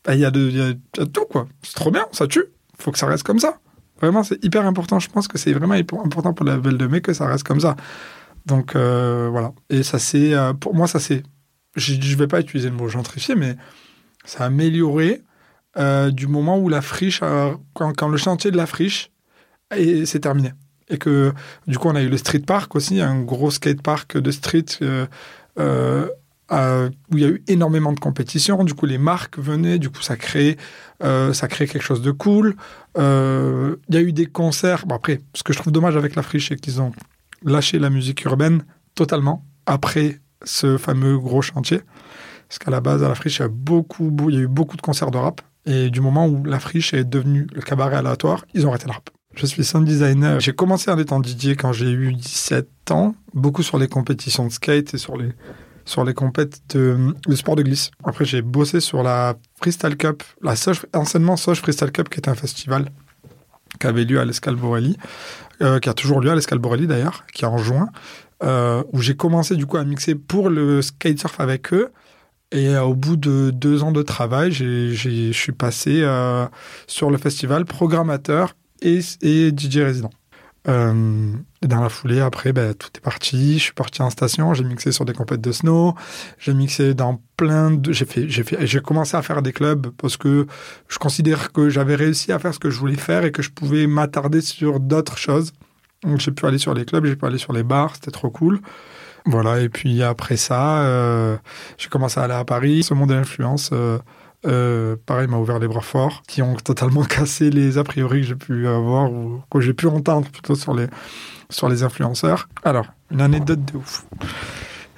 bah, 0.06 0.13
il 0.13 0.21
y, 0.21 0.25
a 0.25 0.30
y 0.30 1.10
tout, 1.12 1.25
quoi. 1.25 1.48
C'est 1.63 1.75
trop 1.75 1.92
bien, 1.92 2.06
ça 2.12 2.27
tue. 2.27 2.45
faut 2.77 2.92
que 2.92 3.00
ça 3.00 3.07
reste 3.07 3.24
comme 3.24 3.39
ça. 3.39 3.60
Vraiment, 4.01 4.24
c'est 4.24 4.44
hyper 4.45 4.66
important. 4.66 5.00
Je 5.00 5.10
pense 5.10 5.27
que 5.27 5.38
c'est 5.38 5.54
vraiment 5.54 5.74
important 5.74 6.33
pour 6.33 6.45
la 6.45 6.57
Belle 6.57 6.77
de 6.77 6.88
Mai 6.88 7.01
que 7.01 7.13
ça 7.13 7.25
reste 7.25 7.44
comme 7.44 7.60
ça. 7.60 7.75
Donc 8.50 8.75
euh, 8.75 9.30
voilà. 9.31 9.54
Et 9.69 9.84
ça 9.84 10.00
c'est, 10.00 10.34
euh, 10.34 10.54
pour 10.54 10.75
moi, 10.75 10.88
ça 10.88 11.00
c'est, 11.00 11.24
je 11.75 11.94
ne 11.94 12.16
vais 12.16 12.28
pas 12.28 12.42
utiliser 12.42 12.69
le 12.69 12.75
mot 12.75 12.90
gentrifié, 12.90 13.36
mais 13.36 13.56
ça 14.25 14.44
a 14.44 14.48
amélioré 14.48 15.22
euh, 15.78 16.12
du 16.12 16.28
moment 16.28 16.57
où 16.57 16.68
la 16.68 16.81
friche, 16.81 17.22
quand, 17.74 18.10
le 18.10 18.18
chantier 18.18 18.51
de 18.51 18.57
la 18.57 18.66
friche 18.66 19.12
est- 19.72 20.06
s'est 20.06 20.19
terminé. 20.19 20.51
Et 20.90 20.98
que 20.98 21.31
du 21.68 21.78
coup, 21.78 21.88
on 21.88 21.96
a 21.96 22.01
eu 22.01 22.10
le 22.10 22.18
street 22.18 22.40
park 22.40 22.75
aussi, 22.75 23.00
un 23.00 23.22
gros 23.22 23.51
skate 23.51 23.84
park 23.84 24.18
de 24.18 24.31
street 24.31 24.66
où 24.81 27.18
il 27.18 27.19
y 27.19 27.25
a 27.25 27.28
eu 27.28 27.44
énormément 27.48 27.94
de 27.94 28.00
compétitions. 28.00 28.63
Du 28.63 28.74
coup, 28.74 28.88
les 28.88 28.98
marques 28.98 29.38
venaient, 29.38 29.78
du 29.78 29.92
coup, 29.92 30.02
ça 30.02 30.18
crée, 30.18 30.57
ça 31.00 31.48
quelque 31.48 31.80
chose 31.80 32.02
de 32.02 32.10
cool. 32.10 32.56
Il 32.98 33.95
y 33.95 33.98
a 33.98 34.02
eu 34.02 34.12
des 34.12 34.25
concerts. 34.25 34.88
Bon, 34.88 34.95
après, 34.95 35.22
ce 35.36 35.44
que 35.44 35.54
je 35.54 35.60
trouve 35.60 35.72
dommage 35.72 35.95
avec 35.95 36.16
la 36.16 36.24
friche, 36.24 36.50
c'est 36.50 36.56
qu'ils 36.56 36.81
ont 36.81 36.92
lâché 37.44 37.80
la 37.80 37.90
musique 37.90 38.24
urbaine 38.26 38.64
totalement 38.96 39.46
après 39.66 40.20
ce 40.44 40.78
fameux 40.78 41.18
gros 41.18 41.42
chantier. 41.42 41.82
Parce 42.48 42.60
qu'à 42.60 42.72
la 42.72 42.82
base, 42.82 43.04
à 43.04 43.08
la 43.08 43.16
friche, 43.16 43.38
il 43.40 43.42
y, 43.44 43.46
a 43.46 43.50
beaucoup, 43.50 44.10
beau- 44.10 44.30
il 44.30 44.36
y 44.36 44.40
a 44.40 44.42
eu 44.42 44.48
beaucoup 44.48 44.76
de 44.76 44.82
concerts 44.82 45.12
de 45.12 45.18
rap. 45.18 45.42
Et 45.66 45.90
du 45.90 46.02
moment 46.02 46.28
où 46.28 46.44
la 46.44 46.60
friche 46.60 46.94
est 46.94 47.04
devenue 47.04 47.46
le 47.54 47.62
cabaret 47.62 47.98
aléatoire, 47.98 48.46
ils 48.54 48.66
ont 48.66 48.69
arrêté 48.69 48.88
le 48.88 48.94
rap. 48.94 49.10
Je 49.36 49.46
suis 49.46 49.64
sound 49.64 49.86
designer. 49.86 50.40
J'ai 50.40 50.54
commencé 50.54 50.90
en 50.90 50.98
étant 50.98 51.22
DJ 51.22 51.50
quand 51.50 51.72
j'ai 51.72 51.92
eu 51.92 52.14
17 52.14 52.92
ans, 52.92 53.16
beaucoup 53.34 53.62
sur 53.62 53.78
les 53.78 53.88
compétitions 53.88 54.48
de 54.48 54.52
skate 54.52 54.96
et 54.96 54.98
sur 54.98 55.16
les, 55.16 55.31
sur 55.86 56.04
les 56.04 56.14
de, 56.14 57.36
sport 57.36 57.56
de 57.56 57.64
glisse. 57.64 57.92
Après, 58.04 58.26
j'ai 58.26 58.42
bossé 58.42 58.80
sur 58.80 59.04
la 59.04 59.36
Freestyle 59.62 59.98
Cup, 59.98 60.24
la 60.42 60.56
Soch, 60.56 60.86
anciennement 60.94 61.38
Soch 61.38 61.58
Freestyle 61.60 61.92
Cup, 61.92 62.10
qui 62.10 62.18
est 62.19 62.28
un 62.30 62.36
festival 62.36 62.90
qui 63.80 63.88
avait 63.88 64.06
lieu 64.06 64.19
à 64.19 64.26
l'Escalborelli, 64.26 64.98
euh, 65.62 65.80
qui 65.80 65.90
a 65.90 65.94
toujours 65.94 66.21
lieu 66.21 66.31
à 66.31 66.36
l'Escalborelli 66.36 66.88
d'ailleurs, 66.88 67.26
qui 67.33 67.44
est 67.44 67.48
en 67.48 67.57
juin, 67.57 67.90
euh, 68.42 68.83
où 68.94 69.02
j'ai 69.02 69.16
commencé 69.16 69.56
du 69.56 69.66
coup 69.66 69.78
à 69.78 69.83
mixer 69.83 70.16
pour 70.16 70.50
le 70.50 70.81
skatesurf 70.81 71.40
avec 71.40 71.74
eux. 71.74 71.92
Et 72.52 72.69
euh, 72.69 72.83
au 72.83 72.95
bout 72.95 73.18
de 73.18 73.52
deux 73.52 73.83
ans 73.83 73.92
de 73.92 74.02
travail, 74.02 74.52
je 74.52 75.31
suis 75.33 75.52
passé 75.52 76.02
euh, 76.02 76.45
sur 76.88 77.12
le 77.12 77.18
festival 77.18 77.66
programmateur 77.66 78.56
et 78.81 79.02
DJ 79.02 79.78
résident. 79.80 80.09
Euh, 80.69 81.33
et 81.61 81.68
dans 81.68 81.81
la 81.81 81.90
foulée, 81.90 82.21
après, 82.21 82.54
ben, 82.54 82.73
tout 82.73 82.90
est 82.95 83.02
parti. 83.02 83.57
Je 83.57 83.64
suis 83.64 83.73
parti 83.73 84.02
en 84.02 84.09
station, 84.09 84.54
j'ai 84.54 84.64
mixé 84.64 84.92
sur 84.92 85.04
des 85.06 85.14
compètes 85.14 85.42
de 85.42 85.52
snow, 85.52 85.95
j'ai 86.38 86.54
mixé 86.54 86.94
dans 86.94 87.21
plein 87.38 87.71
de. 87.71 87.92
J'ai 87.92 88.06
fait, 88.06 88.28
j'ai 88.30 88.80
commencé 88.81 89.18
à 89.18 89.21
faire 89.21 89.42
des 89.42 89.52
clubs 89.52 89.88
parce 89.97 90.16
que 90.16 90.45
je 90.88 90.97
considère 90.99 91.52
que 91.52 91.69
j'avais 91.69 91.95
réussi 91.95 92.31
à 92.31 92.40
faire 92.40 92.54
ce 92.54 92.59
que 92.59 92.69
je 92.69 92.80
voulais 92.80 92.95
faire 92.95 93.26
et 93.26 93.31
que 93.31 93.42
je 93.42 93.49
pouvais 93.49 93.88
m'attarder 93.88 94.42
sur 94.42 94.80
d'autres 94.80 95.18
choses. 95.18 95.54
Donc 96.04 96.19
j'ai 96.19 96.31
pu 96.31 96.45
aller 96.45 96.59
sur 96.59 96.73
les 96.73 96.85
clubs, 96.85 97.06
j'ai 97.06 97.16
pu 97.16 97.26
aller 97.26 97.38
sur 97.38 97.52
les 97.52 97.64
bars, 97.64 97.95
c'était 97.95 98.11
trop 98.11 98.30
cool. 98.30 98.61
Voilà, 99.26 99.59
et 99.59 99.69
puis 99.69 100.02
après 100.02 100.38
ça, 100.38 100.81
euh, 100.83 101.38
j'ai 101.78 101.90
commencé 101.90 102.19
à 102.19 102.23
aller 102.23 102.33
à 102.33 102.45
Paris. 102.45 102.83
Ce 102.83 102.94
monde 102.94 103.09
de 103.09 103.16
l'influence, 103.16 103.69
euh, 103.73 103.99
euh, 104.46 104.96
pareil, 105.06 105.28
m'a 105.28 105.38
ouvert 105.38 105.60
les 105.60 105.68
bras 105.68 105.81
forts, 105.81 106.24
qui 106.28 106.42
ont 106.42 106.56
totalement 106.56 107.04
cassé 107.06 107.50
les 107.50 107.78
a 107.78 107.84
priori 107.84 108.22
que 108.22 108.28
j'ai 108.28 108.36
pu 108.36 108.68
avoir 108.68 109.12
ou 109.12 109.42
que 109.52 109.60
j'ai 109.60 109.74
pu 109.74 109.88
entendre 109.88 110.30
plutôt 110.30 110.56
sur 110.56 110.74
les, 110.74 110.88
sur 111.50 111.69
les 111.69 111.84
influenceurs. 111.84 112.48
Alors, 112.64 112.88
une 113.12 113.22
anecdote 113.22 113.64
de 113.66 113.78
ouf. 113.78 114.06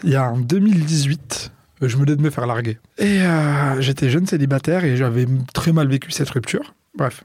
Il 0.04 0.10
y 0.10 0.16
a 0.16 0.30
en 0.32 0.38
2018, 0.38 1.52
euh, 1.84 1.88
je 1.88 1.98
venais 1.98 2.16
de 2.16 2.22
me 2.22 2.30
faire 2.30 2.46
larguer. 2.48 2.78
Et 2.98 3.22
euh, 3.22 3.80
j'étais 3.82 4.10
jeune 4.10 4.26
célibataire 4.28 4.84
et 4.84 4.96
j'avais 4.98 5.26
très 5.54 5.72
mal 5.72 5.88
vécu 5.88 6.12
cette 6.12 6.30
rupture. 6.30 6.74
Bref. 6.96 7.24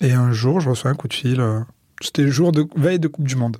Et 0.00 0.12
un 0.12 0.32
jour, 0.32 0.60
je 0.60 0.68
reçois 0.70 0.90
un 0.90 0.94
coup 0.94 1.08
de 1.08 1.14
fil. 1.14 1.40
euh, 1.40 1.60
C'était 2.00 2.22
le 2.22 2.30
jour 2.30 2.50
de 2.52 2.66
veille 2.76 2.98
de 2.98 3.08
Coupe 3.08 3.26
du 3.28 3.36
Monde. 3.36 3.58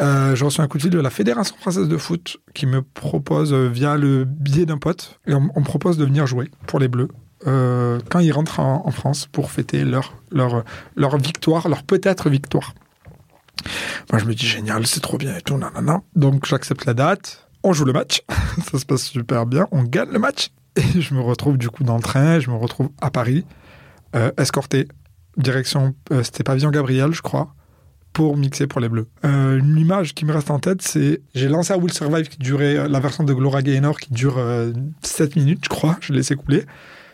Je 0.00 0.44
reçois 0.44 0.64
un 0.64 0.68
coup 0.68 0.78
de 0.78 0.82
fil 0.82 0.90
de 0.90 0.98
la 0.98 1.10
Fédération 1.10 1.54
française 1.60 1.86
de 1.86 1.96
foot 1.96 2.38
qui 2.54 2.66
me 2.66 2.82
propose, 2.82 3.52
via 3.54 3.96
le 3.96 4.24
biais 4.24 4.66
d'un 4.66 4.78
pote, 4.78 5.20
et 5.28 5.34
on, 5.34 5.48
on 5.54 5.60
me 5.60 5.64
propose 5.64 5.96
de 5.96 6.04
venir 6.04 6.26
jouer 6.26 6.50
pour 6.66 6.80
les 6.80 6.88
Bleus 6.88 7.06
euh, 7.46 7.98
quand 8.10 8.20
ils 8.20 8.32
rentrent 8.32 8.60
en, 8.60 8.90
France 8.90 9.26
pour 9.30 9.50
fêter 9.50 9.84
leur, 9.84 10.14
leur, 10.30 10.64
leur 10.96 11.16
victoire, 11.18 11.68
leur 11.68 11.82
peut-être 11.82 12.30
victoire. 12.30 12.74
Moi, 14.10 14.18
je 14.18 14.24
me 14.24 14.34
dis 14.34 14.46
génial, 14.46 14.86
c'est 14.86 15.00
trop 15.00 15.18
bien 15.18 15.36
et 15.36 15.42
tout, 15.42 15.56
nanana. 15.56 16.02
Donc, 16.16 16.46
j'accepte 16.46 16.84
la 16.84 16.94
date, 16.94 17.48
on 17.62 17.72
joue 17.72 17.84
le 17.84 17.92
match, 17.92 18.22
ça 18.70 18.78
se 18.78 18.84
passe 18.84 19.04
super 19.04 19.46
bien, 19.46 19.68
on 19.70 19.84
gagne 19.84 20.10
le 20.10 20.18
match. 20.18 20.50
Et 20.76 21.00
je 21.00 21.14
me 21.14 21.20
retrouve 21.20 21.58
du 21.58 21.68
coup 21.68 21.84
dans 21.84 21.96
le 21.96 22.02
train, 22.02 22.40
je 22.40 22.50
me 22.50 22.56
retrouve 22.56 22.90
à 23.00 23.10
Paris, 23.10 23.44
euh, 24.16 24.30
escorté, 24.38 24.88
direction, 25.36 25.94
euh, 26.10 26.22
c'était 26.22 26.42
Pavillon 26.42 26.70
Gabriel, 26.70 27.12
je 27.12 27.22
crois, 27.22 27.54
pour 28.12 28.36
mixer 28.36 28.66
pour 28.66 28.80
les 28.80 28.88
Bleus. 28.88 29.08
Euh, 29.24 29.58
une 29.58 29.78
image 29.78 30.14
qui 30.14 30.24
me 30.24 30.32
reste 30.32 30.50
en 30.50 30.58
tête, 30.58 30.82
c'est 30.82 31.22
j'ai 31.34 31.48
lancé 31.48 31.72
à 31.72 31.78
Will 31.78 31.92
Survive 31.92 32.28
qui 32.28 32.38
durait 32.38 32.76
euh, 32.76 32.88
la 32.88 33.00
version 33.00 33.24
de 33.24 33.32
Gloria 33.32 33.62
Gaynor 33.62 33.98
qui 33.98 34.12
dure 34.12 34.38
euh, 34.38 34.72
7 35.02 35.36
minutes, 35.36 35.60
je 35.64 35.68
crois, 35.68 35.96
je 36.00 36.12
l'ai 36.12 36.18
laissé 36.18 36.36
couler. 36.36 36.64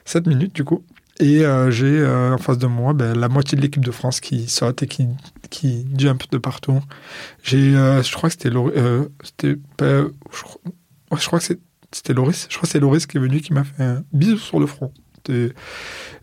7 0.08 0.26
minutes 0.26 0.54
du 0.54 0.64
coup. 0.64 0.84
Et 1.20 1.44
euh, 1.44 1.70
j'ai 1.70 1.98
euh, 1.98 2.34
en 2.34 2.38
face 2.38 2.58
de 2.58 2.66
moi 2.68 2.92
ben, 2.92 3.18
la 3.18 3.28
moitié 3.28 3.56
de 3.56 3.62
l'équipe 3.62 3.84
de 3.84 3.90
France 3.90 4.20
qui 4.20 4.48
saute 4.48 4.82
et 4.84 4.86
qui, 4.86 5.08
qui 5.50 5.84
jump 5.96 6.22
de 6.30 6.38
partout. 6.38 6.80
J'ai, 7.42 7.74
euh, 7.76 8.02
je 8.02 8.12
crois 8.14 8.28
que 8.30 8.34
c'était 8.34 8.50
Loris, 8.50 8.74
pas- 9.76 10.02
je, 10.32 10.42
crois- 10.42 11.38
je 11.40 11.48
que 11.54 11.60
c'était 11.92 12.14
Loris. 12.14 12.46
Je 12.48 12.56
crois 12.56 12.68
c'est 12.68 12.78
Loris 12.78 13.06
qui 13.06 13.16
est 13.16 13.20
venu 13.20 13.40
qui 13.40 13.52
m'a 13.52 13.64
fait 13.64 13.82
un 13.82 14.04
bisou 14.12 14.38
sur 14.38 14.60
le 14.60 14.66
front. 14.66 14.92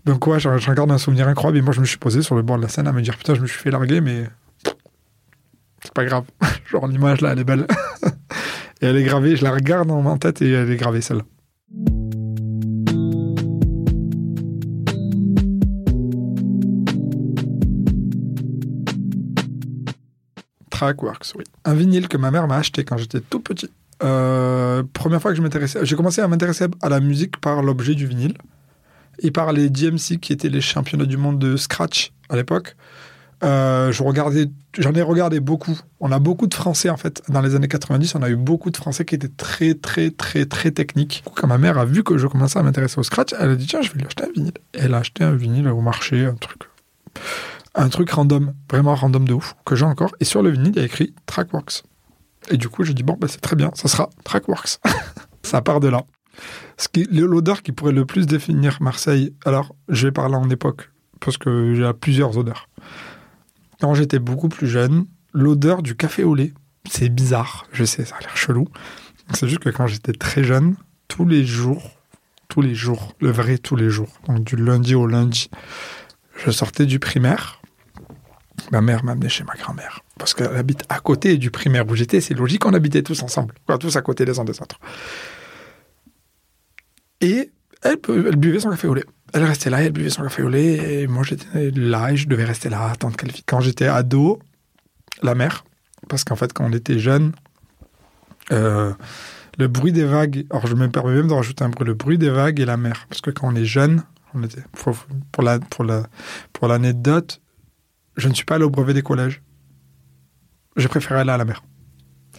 Donc 0.06 0.26
ouais, 0.28 0.40
j'en 0.40 0.58
j'en 0.58 0.74
garde 0.74 0.92
un 0.92 0.98
souvenir 0.98 1.28
incroyable. 1.28 1.58
Et 1.58 1.62
moi, 1.62 1.74
je 1.74 1.82
me 1.82 1.86
suis 1.86 1.98
posé 1.98 2.22
sur 2.22 2.36
le 2.36 2.42
bord 2.42 2.58
de 2.58 2.64
la 2.64 2.70
scène 2.70 2.88
à 2.88 2.92
me 2.92 3.02
dire 3.02 3.18
putain, 3.18 3.36
je 3.36 3.42
me 3.42 3.48
suis 3.48 3.60
fait 3.60 3.70
larguer, 3.72 4.02
mais 4.02 4.24
c'est 5.84 5.94
pas 5.94 6.06
grave. 6.06 6.24
Genre 6.72 6.88
l'image 6.88 7.22
là, 7.22 7.34
elle 7.34 7.40
est 7.40 7.44
belle. 7.44 7.68
et 8.82 8.86
elle 8.86 8.96
est 8.98 9.04
gravée. 9.04 9.36
Je 9.36 9.44
la 9.44 9.52
regarde 9.52 9.92
en 9.92 10.18
tête 10.18 10.42
et 10.42 10.50
elle 10.52 10.72
est 10.72 10.78
gravée 10.78 11.02
celle-là. 11.02 11.24
Trackworks, 20.76 21.34
oui. 21.38 21.44
Un 21.64 21.74
vinyle 21.74 22.08
que 22.08 22.18
ma 22.18 22.32
mère 22.32 22.48
m'a 22.48 22.58
acheté 22.58 22.84
quand 22.84 22.98
j'étais 22.98 23.22
tout 23.22 23.40
petit. 23.40 23.70
Euh, 24.04 24.84
première 24.94 25.22
fois 25.22 25.32
que 25.32 25.38
je 25.38 25.42
m'intéressais, 25.42 25.86
j'ai 25.86 25.96
commencé 25.96 26.22
à 26.22 26.28
m'intéresser 26.28 26.66
à 26.82 26.90
la 26.90 27.00
musique 27.00 27.40
par 27.40 27.62
l'objet 27.62 27.96
du 27.96 28.06
vinyle 28.06 28.34
et 29.20 29.32
par 29.32 29.54
les 29.54 29.70
DMC 29.70 30.20
qui 30.20 30.34
étaient 30.34 30.50
les 30.50 30.62
championnats 30.62 31.06
du 31.06 31.16
monde 31.18 31.40
de 31.40 31.56
scratch 31.56 32.12
à 32.30 32.36
l'époque. 32.36 32.76
Euh, 33.44 33.92
je 33.92 34.04
j'en 34.80 34.94
ai 34.94 35.02
regardé 35.02 35.40
beaucoup. 35.40 35.78
On 36.00 36.12
a 36.12 36.20
beaucoup 36.20 36.48
de 36.48 36.54
Français 36.54 36.90
en 36.90 36.98
fait 36.98 37.22
dans 37.30 37.42
les 37.42 37.56
années 37.56 37.68
90. 37.68 38.16
On 38.16 38.24
a 38.24 38.30
eu 38.30 38.36
beaucoup 38.36 38.70
de 38.70 38.78
Français 38.78 39.06
qui 39.06 39.16
étaient 39.16 39.30
très 39.30 39.76
très 39.76 40.10
très 40.10 40.46
très 40.46 40.72
techniques. 40.72 41.24
Quand 41.36 41.48
ma 41.48 41.58
mère 41.58 41.78
a 41.78 41.86
vu 41.86 42.04
que 42.04 42.18
je 42.18 42.28
commençais 42.28 42.60
à 42.60 42.64
m'intéresser 42.64 43.00
au 43.00 43.04
scratch, 43.04 43.34
elle 43.40 43.52
a 43.52 43.56
dit 43.56 43.68
tiens 43.68 43.82
je 43.82 43.92
vais 43.92 44.00
lui 44.00 44.06
acheter 44.06 44.24
un 44.24 44.32
vinyle. 44.34 44.54
Elle 44.74 44.94
a 44.94 44.98
acheté 44.98 45.24
un 45.24 45.36
vinyle 45.36 45.68
au 45.68 45.82
marché, 45.82 46.26
un 46.26 46.36
truc, 46.36 46.64
un 47.76 47.90
truc 47.90 48.10
random, 48.12 48.54
vraiment 48.70 48.96
random 48.96 49.28
de 49.28 49.34
ouf 49.34 49.56
que 49.66 49.76
j'ai 49.76 49.86
encore. 49.86 50.16
Et 50.20 50.26
sur 50.26 50.42
le 50.42 50.50
vinyle 50.50 50.74
il 50.76 50.80
a 50.80 50.86
écrit 50.86 51.14
Trackworks. 51.26 51.84
Et 52.50 52.58
du 52.58 52.70
coup 52.70 52.84
j'ai 52.84 52.94
dit 52.94 53.04
bon 53.04 53.18
bah, 53.20 53.28
c'est 53.30 53.42
très 53.42 53.56
bien, 53.56 53.72
ça 53.74 53.88
sera 53.88 54.10
Trackworks. 54.24 54.80
ça 55.44 55.62
part 55.62 55.80
de 55.80 55.88
là. 55.88 56.04
L'odeur 57.10 57.62
qui 57.62 57.72
pourrait 57.72 57.94
le 57.94 58.06
plus 58.06 58.28
définir 58.28 58.78
Marseille. 58.82 59.34
Alors 59.46 59.76
je 59.90 60.08
vais 60.08 60.12
parler 60.12 60.36
en 60.36 60.50
époque 60.50 60.92
parce 61.20 61.38
que 61.38 61.74
j'ai 61.76 61.92
plusieurs 61.94 62.38
odeurs 62.38 62.68
quand 63.80 63.94
j'étais 63.94 64.20
beaucoup 64.20 64.50
plus 64.50 64.68
jeune, 64.68 65.06
l'odeur 65.34 65.82
du 65.82 65.96
café 65.96 66.24
au 66.24 66.36
lait, 66.36 66.54
c'est 66.90 67.10
bizarre, 67.10 67.68
je 67.72 67.84
sais, 67.84 68.06
ça 68.06 68.16
a 68.16 68.22
l'air 68.22 68.38
chelou. 68.38 68.68
C'est 69.34 69.48
juste 69.48 69.62
que 69.62 69.70
quand 69.70 69.88
j'étais 69.88 70.14
très 70.14 70.44
jeune, 70.44 70.76
tous 71.08 71.26
les 71.26 71.46
jours, 71.46 71.92
tous 72.48 72.62
les 72.62 72.76
jours, 72.76 73.14
le 73.20 73.32
vrai 73.32 73.58
tous 73.58 73.76
les 73.76 73.90
jours, 73.90 74.10
donc 74.28 74.44
du 74.44 74.56
lundi 74.56 74.96
au 74.96 75.08
lundi, 75.08 75.50
je 76.44 76.52
sortais 76.52 76.86
du 76.86 77.00
primaire. 77.00 77.62
Ma 78.72 78.82
mère 78.82 79.04
m'amenait 79.04 79.30
chez 79.30 79.44
ma 79.44 79.54
grand-mère. 79.54 80.02
Parce 80.18 80.34
qu'elle 80.34 80.56
habite 80.56 80.84
à 80.90 81.00
côté 81.00 81.38
du 81.38 81.52
primaire 81.52 81.88
où 81.88 81.96
j'étais. 81.96 82.22
C'est 82.22 82.34
logique 82.34 82.62
qu'on 82.62 82.74
habitait 82.74 83.04
tous 83.04 83.22
ensemble. 83.24 83.54
Tous 83.80 83.96
à 83.96 84.02
côté 84.02 84.26
les 84.26 84.40
uns 84.40 84.46
des 84.46 84.60
autres. 84.62 84.80
Et 87.22 87.52
elle, 87.86 88.36
buvait 88.36 88.60
son 88.60 88.72
café 88.72 88.88
au 88.88 88.94
lait. 88.94 89.06
Elle 89.34 89.44
restait 89.44 89.70
là, 89.70 89.84
elle 89.84 89.92
buvait 89.92 90.10
son 90.10 90.24
café 90.24 90.42
au 90.42 90.50
lait, 90.50 91.02
et 91.02 91.08
moi 91.08 91.24
j'étais 91.24 91.72
là 91.72 92.12
et 92.12 92.18
je 92.18 92.28
devais 92.28 92.46
rester 92.46 92.70
là, 92.70 92.90
attendre 92.90 93.16
qu'elle. 93.16 93.32
Quand 93.46 93.60
j'étais 93.60 93.88
ado, 93.88 94.40
la 95.22 95.36
mer, 95.36 95.66
parce 96.08 96.24
qu'en 96.24 96.36
fait 96.36 96.54
quand 96.54 96.66
on 96.66 96.74
était 96.74 97.00
jeune, 97.00 97.34
euh, 98.52 98.94
le 99.58 99.68
bruit 99.68 99.92
des 99.92 100.06
vagues, 100.06 100.46
alors 100.50 100.68
je 100.68 100.76
me 100.76 100.90
permets 100.90 101.16
même 101.16 101.28
de 101.28 101.34
rajouter 101.34 101.64
un 101.64 101.70
bruit, 101.70 101.86
le 101.86 101.94
bruit 101.94 102.18
des 102.18 102.30
vagues 102.30 102.60
et 102.60 102.66
la 102.66 102.78
mer, 102.78 103.06
parce 103.10 103.22
que 103.22 103.32
quand 103.32 103.48
on 103.48 103.56
est 103.56 103.66
jeune, 103.66 104.04
on 104.34 104.44
était, 104.44 104.64
pour 105.32 105.44
la 105.44 105.60
pour 105.60 105.84
la 105.84 106.04
pour 106.54 106.68
l'anecdote, 106.68 107.42
je 108.18 108.28
ne 108.28 108.34
suis 108.34 108.46
pas 108.46 108.56
allé 108.56 108.64
au 108.64 108.70
brevet 108.70 108.94
des 108.94 109.02
collèges. 109.02 109.42
J'ai 110.78 110.88
préféré 110.88 111.20
aller 111.20 111.32
à 111.32 111.38
la 111.38 111.46
mer 111.46 111.64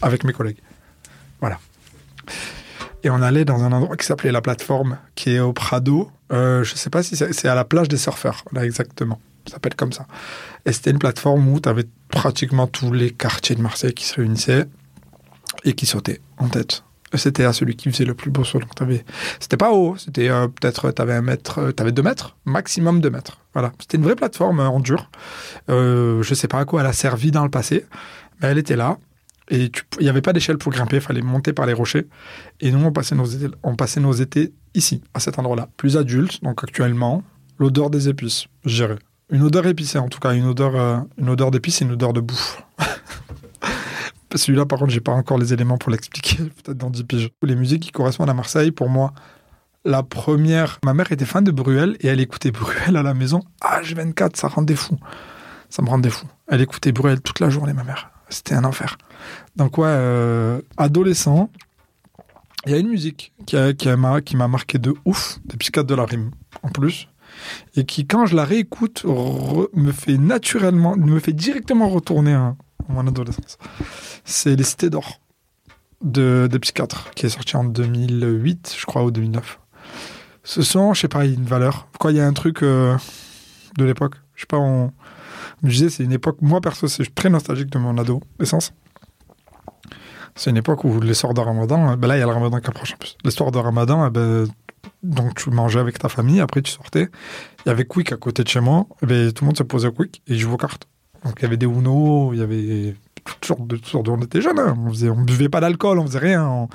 avec 0.03 0.25
mes 0.25 0.33
collègues. 0.33 0.59
Voilà. 1.41 1.59
Et 3.03 3.11
on 3.11 3.23
allait 3.23 3.45
dans 3.45 3.63
un 3.63 3.73
endroit 3.73 3.97
qui 3.97 4.07
s'appelait 4.07 4.33
la 4.33 4.43
plateforme, 4.43 4.99
qui 5.15 5.31
est 5.31 5.41
au 5.41 5.53
Prado. 5.53 6.11
Euh, 6.33 6.65
je 6.65 6.75
sais 6.75 6.91
pas 6.91 7.03
si 7.03 7.17
c'est 7.17 7.49
à 7.49 7.55
la 7.55 7.65
plage 7.65 7.89
des 7.89 7.97
surfeurs, 7.97 8.45
là 8.53 8.65
exactement. 8.65 9.21
Ça 9.47 9.55
s'appelle 9.55 9.77
comme 9.77 9.93
ça. 9.93 10.07
Et 10.65 10.73
c'était 10.73 10.91
une 10.91 10.99
plateforme 10.99 11.49
où 11.49 11.61
tu 11.61 11.69
avais 11.69 11.87
pratiquement 12.09 12.67
tous 12.67 12.93
les 12.93 13.13
quartiers 13.13 13.55
de 13.55 13.63
Marseille 13.63 13.95
qui 13.95 14.05
se 14.05 14.17
réunissaient 14.17 14.67
et 15.65 15.75
qui 15.75 15.87
sautaient 15.87 16.21
en 16.39 16.49
tête. 16.49 16.83
C'était 17.15 17.45
à 17.45 17.53
celui 17.53 17.77
qui 17.77 17.91
faisait 17.91 18.05
le 18.05 18.15
plus 18.15 18.31
beau 18.31 18.43
saut. 18.45 18.59
Donc 18.59 18.75
t'avais- 18.75 19.05
c'était 19.39 19.57
pas 19.57 19.71
haut, 19.73 19.97
c'était 19.97 20.29
euh, 20.29 20.49
peut-être 20.49 20.91
t'avais 20.91 21.15
un 21.15 21.23
mètre, 21.23 21.59
euh, 21.61 21.73
t'avais 21.73 21.93
deux 21.93 22.03
mètres, 22.03 22.37
maximum 22.45 23.01
deux 23.01 23.11
mètres. 23.11 23.39
Voilà, 23.53 23.73
c'était 23.81 23.97
une 23.97 24.03
vraie 24.03 24.17
plateforme 24.17 24.61
euh, 24.61 24.69
en 24.69 24.81
dur. 24.81 25.09
Je 25.69 26.35
sais 26.35 26.49
pas 26.49 26.59
à 26.59 26.65
quoi 26.65 26.81
elle 26.81 26.87
a 26.89 26.93
servi 26.93 27.31
dans 27.31 27.45
le 27.45 27.51
passé, 27.51 27.87
mais 28.41 28.49
elle 28.49 28.59
était 28.59 28.77
là. 28.77 28.99
Et 29.49 29.71
il 30.01 30.03
n'y 30.03 30.09
avait 30.09 30.23
pas 30.23 30.33
d'échelle 30.33 30.59
pour 30.59 30.73
grimper, 30.73 30.99
fallait 30.99 31.23
monter 31.23 31.53
par 31.53 31.67
les 31.67 31.73
rochers. 31.73 32.09
Et 32.61 32.73
nous, 32.73 32.85
on 32.85 32.91
passait 32.93 33.15
nos 33.15 33.25
étés, 33.25 33.47
on 33.63 33.77
passait 33.77 34.01
nos 34.01 34.13
étés 34.13 34.53
ici, 34.75 35.01
à 35.15 35.21
cet 35.21 35.39
endroit-là. 35.39 35.69
Plus 35.77 35.97
adulte, 35.97 36.43
donc 36.43 36.65
actuellement, 36.65 37.23
l'odeur 37.59 37.89
des 37.89 38.09
épices, 38.09 38.47
je. 38.65 38.85
Une 39.31 39.43
odeur 39.43 39.67
épicée, 39.67 39.99
en 39.99 40.09
tout 40.09 40.19
cas, 40.19 40.35
une 40.35 40.47
odeur, 40.47 41.05
une 41.19 41.29
odeur 41.29 41.53
d'épices 41.53 41.81
une 41.81 41.93
odeur 41.93 42.13
de 42.13 42.21
bouffe. 42.21 42.63
Celui-là, 44.37 44.67
par 44.67 44.79
contre, 44.79 44.91
j'ai 44.93 45.01
pas 45.01 45.13
encore 45.13 45.39
les 45.39 45.53
éléments 45.53 45.79
pour 45.79 45.91
l'expliquer, 45.91 46.37
peut-être 46.65 46.79
dans 46.79 46.91
10 46.91 47.05
piges. 47.05 47.31
Les 47.43 47.57
musiques 47.57 47.83
qui 47.83 47.91
correspondent 47.93 48.31
à 48.31 48.35
Marseille, 48.35 48.71
pour 48.71 48.89
moi, 48.89 49.13
la 49.85 50.03
première, 50.03 50.79
ma 50.85 50.95
mère 50.95 51.11
était 51.13 51.25
fan 51.25 51.45
de 51.45 51.51
Bruel 51.53 51.97
et 52.01 52.09
elle 52.09 52.21
écoutait 52.21 52.51
Bruel 52.51 52.97
à 52.97 53.03
la 53.03 53.15
maison. 53.15 53.43
H24, 53.63 54.37
ça 54.37 54.49
rendait 54.49 54.75
fou. 54.77 54.99
Ça 55.71 55.83
me 55.83 55.89
rendait 55.89 56.11
fou. 56.11 56.27
Elle 56.49 56.61
écoutait 56.61 56.93
Bruel 56.93 57.21
toute 57.21 57.41
la 57.41 57.51
journée, 57.51 57.73
ma 57.73 57.85
mère. 57.85 58.11
C'était 58.29 58.55
un 58.55 58.65
enfer. 58.65 58.99
Donc 59.55 59.79
ouais, 59.79 59.87
euh, 59.89 60.61
adolescent, 60.77 61.49
il 62.67 62.73
y 62.73 62.75
a 62.75 62.79
une 62.79 62.89
musique 62.89 63.33
qui 63.47 63.57
a- 63.57 63.73
qui 63.73 63.89
qui 64.25 64.37
m'a 64.37 64.49
marqué 64.49 64.79
de 64.79 64.95
ouf, 65.05 65.39
des 65.45 65.57
psychiatres 65.57 65.87
de 65.87 65.95
la 65.95 66.05
rime 66.05 66.33
en 66.65 66.69
plus, 66.71 67.09
et 67.77 67.85
qui 67.85 68.07
quand 68.09 68.27
je 68.27 68.35
la 68.35 68.45
réécoute 68.45 69.05
me 69.75 69.93
fait 69.93 70.19
naturellement, 70.19 70.97
me 70.97 71.21
fait 71.21 71.33
directement 71.33 71.89
retourner 71.89 72.35
à, 72.35 72.57
à 72.89 72.93
mon 72.93 73.07
adolescence. 73.07 73.59
C'est 74.29 74.57
Les 74.57 74.65
Cités 74.65 74.91
d'Or 74.91 75.21
de 76.03 76.49
des 76.51 76.59
psychiatres 76.59 77.11
qui 77.15 77.27
est 77.27 77.29
sorti 77.29 77.57
en 77.57 77.63
2008, 77.63 78.77
je 78.79 78.85
crois, 78.85 79.05
ou 79.05 79.13
2009. 79.13 79.61
Ce 80.43 80.63
son, 80.63 80.95
je 80.95 81.03
sais 81.03 81.09
pas, 81.09 81.25
une 81.25 81.45
valeur. 81.45 81.89
Quoi, 82.01 82.11
il 82.11 82.19
y 82.19 82.21
a 82.21 82.27
un 82.27 82.33
truc 82.33 82.63
euh, 82.63 82.97
de 83.79 83.85
l'époque. 83.85 84.17
Je 84.35 84.41
sais 84.43 84.47
pas, 84.47 84.59
on, 84.59 84.93
je 85.63 85.69
disais, 85.69 85.91
c'est 85.91 86.03
une 86.03 86.13
époque, 86.13 86.39
moi 86.43 86.61
perso, 86.61 86.89
c'est 86.89 87.15
très 87.15 87.31
nostalgique 87.31 87.71
de 87.71 87.79
mon 87.79 87.97
adolescence. 87.99 88.73
C'est 90.35 90.51
une 90.51 90.57
époque 90.57 90.83
où 90.85 91.01
les 91.01 91.15
soirs 91.15 91.33
de 91.33 91.41
Ramadan, 91.41 91.93
euh, 91.93 91.97
ben 91.97 92.09
là 92.09 92.17
il 92.17 92.21
y 92.21 92.23
a 92.23 92.27
le 92.27 92.33
Ramadan 92.33 92.59
qui 92.59 92.67
approche 92.67 92.95
en 92.95 92.97
plus. 92.97 93.17
Les 93.25 93.31
soirs 93.31 93.53
de 93.53 93.59
Ramadan, 93.59 94.09
eh 94.09 94.11
ben, 94.11 94.47
donc 95.05 95.37
tu 95.37 95.51
mangeais 95.51 95.81
avec 95.81 96.01
ta 96.01 96.09
famille, 96.09 96.41
après 96.41 96.63
tu 96.63 96.73
sortais. 96.73 97.09
Il 97.65 97.69
y 97.69 97.71
avait 97.71 97.87
Quick 97.87 98.11
à 98.11 98.17
côté 98.17 98.43
de 98.43 98.49
chez 98.49 98.61
moi, 98.61 98.87
eh 99.03 99.07
ben, 99.07 99.33
tout 99.33 99.45
le 99.45 99.47
monde 99.47 99.57
se 99.57 99.63
posait 99.63 99.87
au 99.87 99.93
Quick 99.93 100.21
et 100.27 100.33
ils 100.35 100.39
jouaient 100.41 100.55
aux 100.55 100.59
cartes. 100.59 100.89
Donc 101.25 101.35
il 101.39 101.43
y 101.43 101.47
avait 101.47 101.57
des 101.57 101.67
Uno, 101.67 102.33
il 102.33 102.41
y 102.41 102.43
avait 102.43 102.97
sortes 103.43 103.67
de- 103.67 103.79
On 104.11 104.21
était 104.23 104.41
jeunes, 104.41 104.59
hein. 104.59 104.77
on, 104.79 104.91
faisait, 104.91 105.11
on 105.11 105.21
buvait 105.23 105.49
pas 105.49 105.61
d'alcool, 105.61 105.99
on 105.99 106.07
faisait 106.07 106.19
rien, 106.19 106.69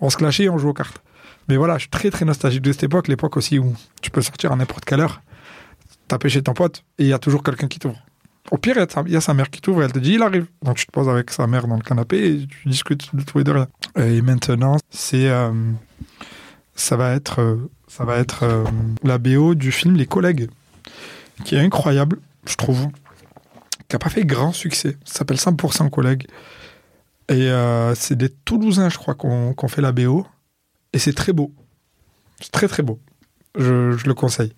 on, 0.00 0.10
se 0.10 0.16
clashait 0.16 0.48
on 0.48 0.58
jouait 0.58 0.70
aux 0.70 0.74
cartes. 0.74 1.02
Mais 1.48 1.56
voilà, 1.56 1.74
je 1.74 1.80
suis 1.80 1.90
très 1.90 2.10
très 2.10 2.24
nostalgique 2.24 2.62
de 2.62 2.72
cette 2.72 2.84
époque, 2.84 3.08
l'époque 3.08 3.36
aussi 3.36 3.58
où 3.58 3.74
tu 4.00 4.10
peux 4.10 4.22
sortir 4.22 4.52
à 4.52 4.56
n'importe 4.56 4.84
quelle 4.84 5.00
heure, 5.00 5.20
taper 6.08 6.28
chez 6.28 6.42
ton 6.42 6.54
pote 6.54 6.84
et 6.98 7.04
il 7.04 7.08
y 7.08 7.12
a 7.12 7.18
toujours 7.18 7.42
quelqu'un 7.42 7.68
qui 7.68 7.78
t'ouvre. 7.78 7.98
Au 8.50 8.58
pire, 8.58 8.74
il 8.76 8.80
y 8.80 8.82
a 8.82 8.86
sa- 8.88 9.02
il 9.06 9.12
y 9.12 9.16
a 9.16 9.20
sa 9.20 9.32
mère 9.34 9.48
qui 9.50 9.60
t'ouvre 9.62 9.82
et 9.82 9.84
elle 9.86 9.92
te 9.92 9.98
dit 9.98 10.12
il 10.14 10.22
arrive. 10.22 10.46
Donc 10.62 10.76
tu 10.76 10.86
te 10.86 10.92
poses 10.92 11.08
avec 11.08 11.30
sa 11.30 11.46
mère 11.46 11.66
dans 11.66 11.76
le 11.76 11.82
canapé 11.82 12.26
et 12.30 12.46
tu 12.46 12.68
discutes 12.68 13.14
de 13.14 13.22
tout 13.22 13.40
et 13.40 13.44
de 13.44 13.50
rien. 13.52 13.68
Et 13.96 14.20
maintenant, 14.22 14.76
c'est 14.90 15.28
euh, 15.30 15.50
ça 16.74 16.96
va 16.96 17.12
être 17.12 17.40
euh, 17.40 17.70
ça 17.88 18.04
va 18.04 18.16
être 18.16 18.42
euh, 18.42 18.64
la 19.02 19.18
BO 19.18 19.54
du 19.54 19.70
film 19.72 19.96
Les 19.96 20.06
Collègues, 20.06 20.48
qui 21.44 21.54
est 21.54 21.60
incroyable, 21.60 22.18
je 22.46 22.56
trouve, 22.56 22.88
qui 23.88 23.96
a 23.96 23.98
pas 23.98 24.10
fait 24.10 24.24
grand 24.24 24.52
succès. 24.52 24.96
Ça 25.04 25.18
s'appelle 25.18 25.36
100% 25.36 25.90
Collègues. 25.90 26.26
Et 27.28 27.50
euh, 27.50 27.94
c'est 27.94 28.16
des 28.16 28.28
Toulousains, 28.28 28.88
je 28.88 28.98
crois, 28.98 29.14
qu'on 29.14 29.68
fait 29.68 29.82
la 29.82 29.92
BO. 29.92 30.26
Et 30.92 30.98
c'est 30.98 31.14
très 31.14 31.32
beau. 31.32 31.52
C'est 32.40 32.52
très 32.52 32.68
très 32.68 32.82
beau. 32.82 33.00
Je, 33.56 33.92
je, 33.92 34.06
le 34.06 34.14
conseille. 34.14 34.52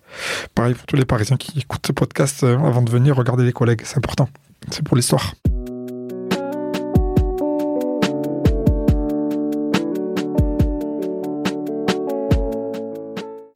Pareil 0.55 0.73
pour 0.73 0.85
tous 0.85 0.95
les 0.95 1.05
Parisiens 1.05 1.37
qui 1.37 1.59
écoutent 1.59 1.85
ce 1.85 1.91
podcast 1.91 2.43
euh, 2.43 2.57
avant 2.57 2.81
de 2.81 2.89
venir 2.89 3.15
regarder 3.15 3.43
les 3.43 3.53
collègues. 3.53 3.81
C'est 3.83 3.97
important. 3.97 4.27
C'est 4.71 4.83
pour 4.83 4.97
l'histoire. 4.97 5.35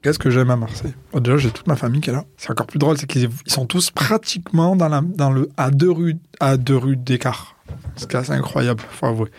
Qu'est-ce 0.01 0.17
que 0.17 0.31
j'aime 0.31 0.49
à 0.49 0.55
Marseille 0.55 0.93
oh, 1.13 1.19
Déjà, 1.19 1.37
j'ai 1.37 1.51
toute 1.51 1.67
ma 1.67 1.75
famille 1.75 2.01
qui 2.01 2.09
est 2.09 2.13
là. 2.13 2.25
C'est 2.35 2.49
encore 2.49 2.65
plus 2.65 2.79
drôle, 2.79 2.97
c'est 2.97 3.05
qu'ils 3.05 3.29
sont 3.45 3.67
tous 3.67 3.91
pratiquement 3.91 4.75
dans, 4.75 4.89
le 5.31 5.49
à 5.57 5.69
deux 5.69 5.91
rues 5.91 6.17
à 6.39 6.57
deux 6.57 6.77
rues 6.77 6.97
d'écart. 6.97 7.55
C'est 7.95 8.13
assez 8.15 8.31
incroyable, 8.31 8.81
faut 8.89 9.05
avouer. 9.05 9.29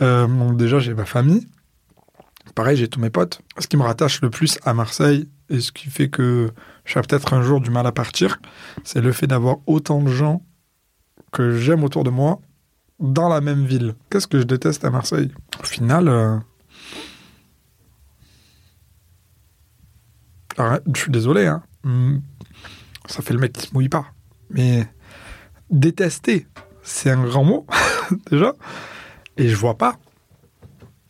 Euh, 0.00 0.26
donc 0.26 0.56
déjà, 0.56 0.78
j'ai 0.78 0.94
ma 0.94 1.04
famille. 1.04 1.46
Pareil, 2.54 2.76
j'ai 2.76 2.88
tous 2.88 3.00
mes 3.00 3.10
potes. 3.10 3.42
Ce 3.58 3.66
qui 3.66 3.76
me 3.76 3.82
rattache 3.82 4.22
le 4.22 4.30
plus 4.30 4.58
à 4.64 4.72
Marseille 4.72 5.28
et 5.50 5.60
ce 5.60 5.72
qui 5.72 5.90
fait 5.90 6.08
que 6.08 6.50
j'ai 6.86 7.00
peut-être 7.00 7.34
un 7.34 7.42
jour 7.42 7.60
du 7.60 7.70
mal 7.70 7.86
à 7.86 7.92
partir, 7.92 8.40
c'est 8.84 9.00
le 9.00 9.12
fait 9.12 9.26
d'avoir 9.26 9.56
autant 9.66 10.00
de 10.00 10.08
gens 10.08 10.42
que 11.32 11.58
j'aime 11.58 11.84
autour 11.84 12.04
de 12.04 12.10
moi 12.10 12.40
dans 12.98 13.28
la 13.28 13.40
même 13.40 13.64
ville. 13.66 13.94
Qu'est-ce 14.10 14.26
que 14.26 14.38
je 14.38 14.44
déteste 14.44 14.84
à 14.84 14.90
Marseille? 14.90 15.30
Au 15.60 15.66
final, 15.66 16.08
euh, 16.08 16.36
je 20.58 21.00
suis 21.00 21.10
désolé, 21.10 21.46
hein. 21.46 21.62
Hmm. 21.84 22.18
ça 23.06 23.22
fait 23.22 23.34
le 23.34 23.40
mec 23.40 23.52
qui 23.52 23.66
se 23.66 23.74
mouille 23.74 23.88
pas. 23.88 24.06
Mais 24.50 24.86
détester, 25.70 26.46
c'est 26.82 27.10
un 27.10 27.22
grand 27.22 27.44
mot, 27.44 27.66
déjà. 28.30 28.54
Et 29.36 29.48
je 29.48 29.56
vois 29.56 29.76
pas. 29.76 29.96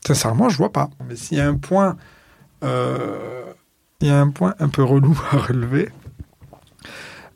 Sincèrement, 0.06 0.48
je 0.48 0.56
vois 0.56 0.72
pas. 0.72 0.90
Mais 1.08 1.16
s'il 1.16 1.38
y 1.38 1.40
a 1.40 1.48
un 1.48 1.56
point, 1.56 1.96
euh, 2.64 3.44
y 4.00 4.08
a 4.08 4.20
un 4.20 4.30
point 4.30 4.54
un 4.58 4.68
peu 4.68 4.82
relou 4.82 5.18
à 5.32 5.36
relever, 5.36 5.90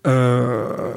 euh, 0.06 0.94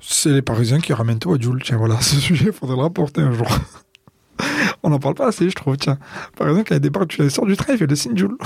c'est 0.00 0.30
les 0.30 0.42
Parisiens 0.42 0.80
qui 0.80 0.92
ramènent 0.92 1.18
tout 1.18 1.32
à 1.32 1.38
Joule. 1.38 1.62
Tiens, 1.62 1.76
voilà, 1.76 2.00
ce 2.00 2.16
sujet, 2.16 2.46
il 2.46 2.52
faudrait 2.52 2.76
le 2.76 2.82
rapporter 2.82 3.20
un 3.20 3.32
jour. 3.32 3.48
On 4.82 4.90
n'en 4.90 4.98
parle 4.98 5.14
pas 5.14 5.28
assez, 5.28 5.48
je 5.48 5.54
trouve. 5.54 5.76
Tiens, 5.76 5.98
par 6.36 6.48
exemple, 6.48 6.68
quand 6.68 6.74
il 6.74 6.80
débarque, 6.80 7.08
tu 7.08 7.30
sors 7.30 7.46
du 7.46 7.56
train, 7.56 7.74
il 7.74 7.78
fait 7.78 7.86
le 7.86 7.96
signe 7.96 8.16
Joule. 8.16 8.36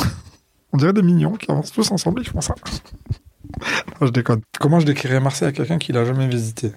On 0.72 0.76
dirait 0.76 0.92
des 0.92 1.02
mignons 1.02 1.34
qui 1.34 1.50
avancent 1.50 1.72
tous 1.72 1.90
ensemble, 1.90 2.20
ils 2.22 2.28
font 2.28 2.40
ça. 2.40 2.54
je 4.00 4.08
déconne. 4.08 4.42
Comment 4.58 4.80
je 4.80 4.86
décrirais 4.86 5.20
Marseille 5.20 5.48
à 5.48 5.52
quelqu'un 5.52 5.78
qui 5.78 5.92
l'a 5.92 6.04
jamais 6.04 6.28
visité? 6.28 6.72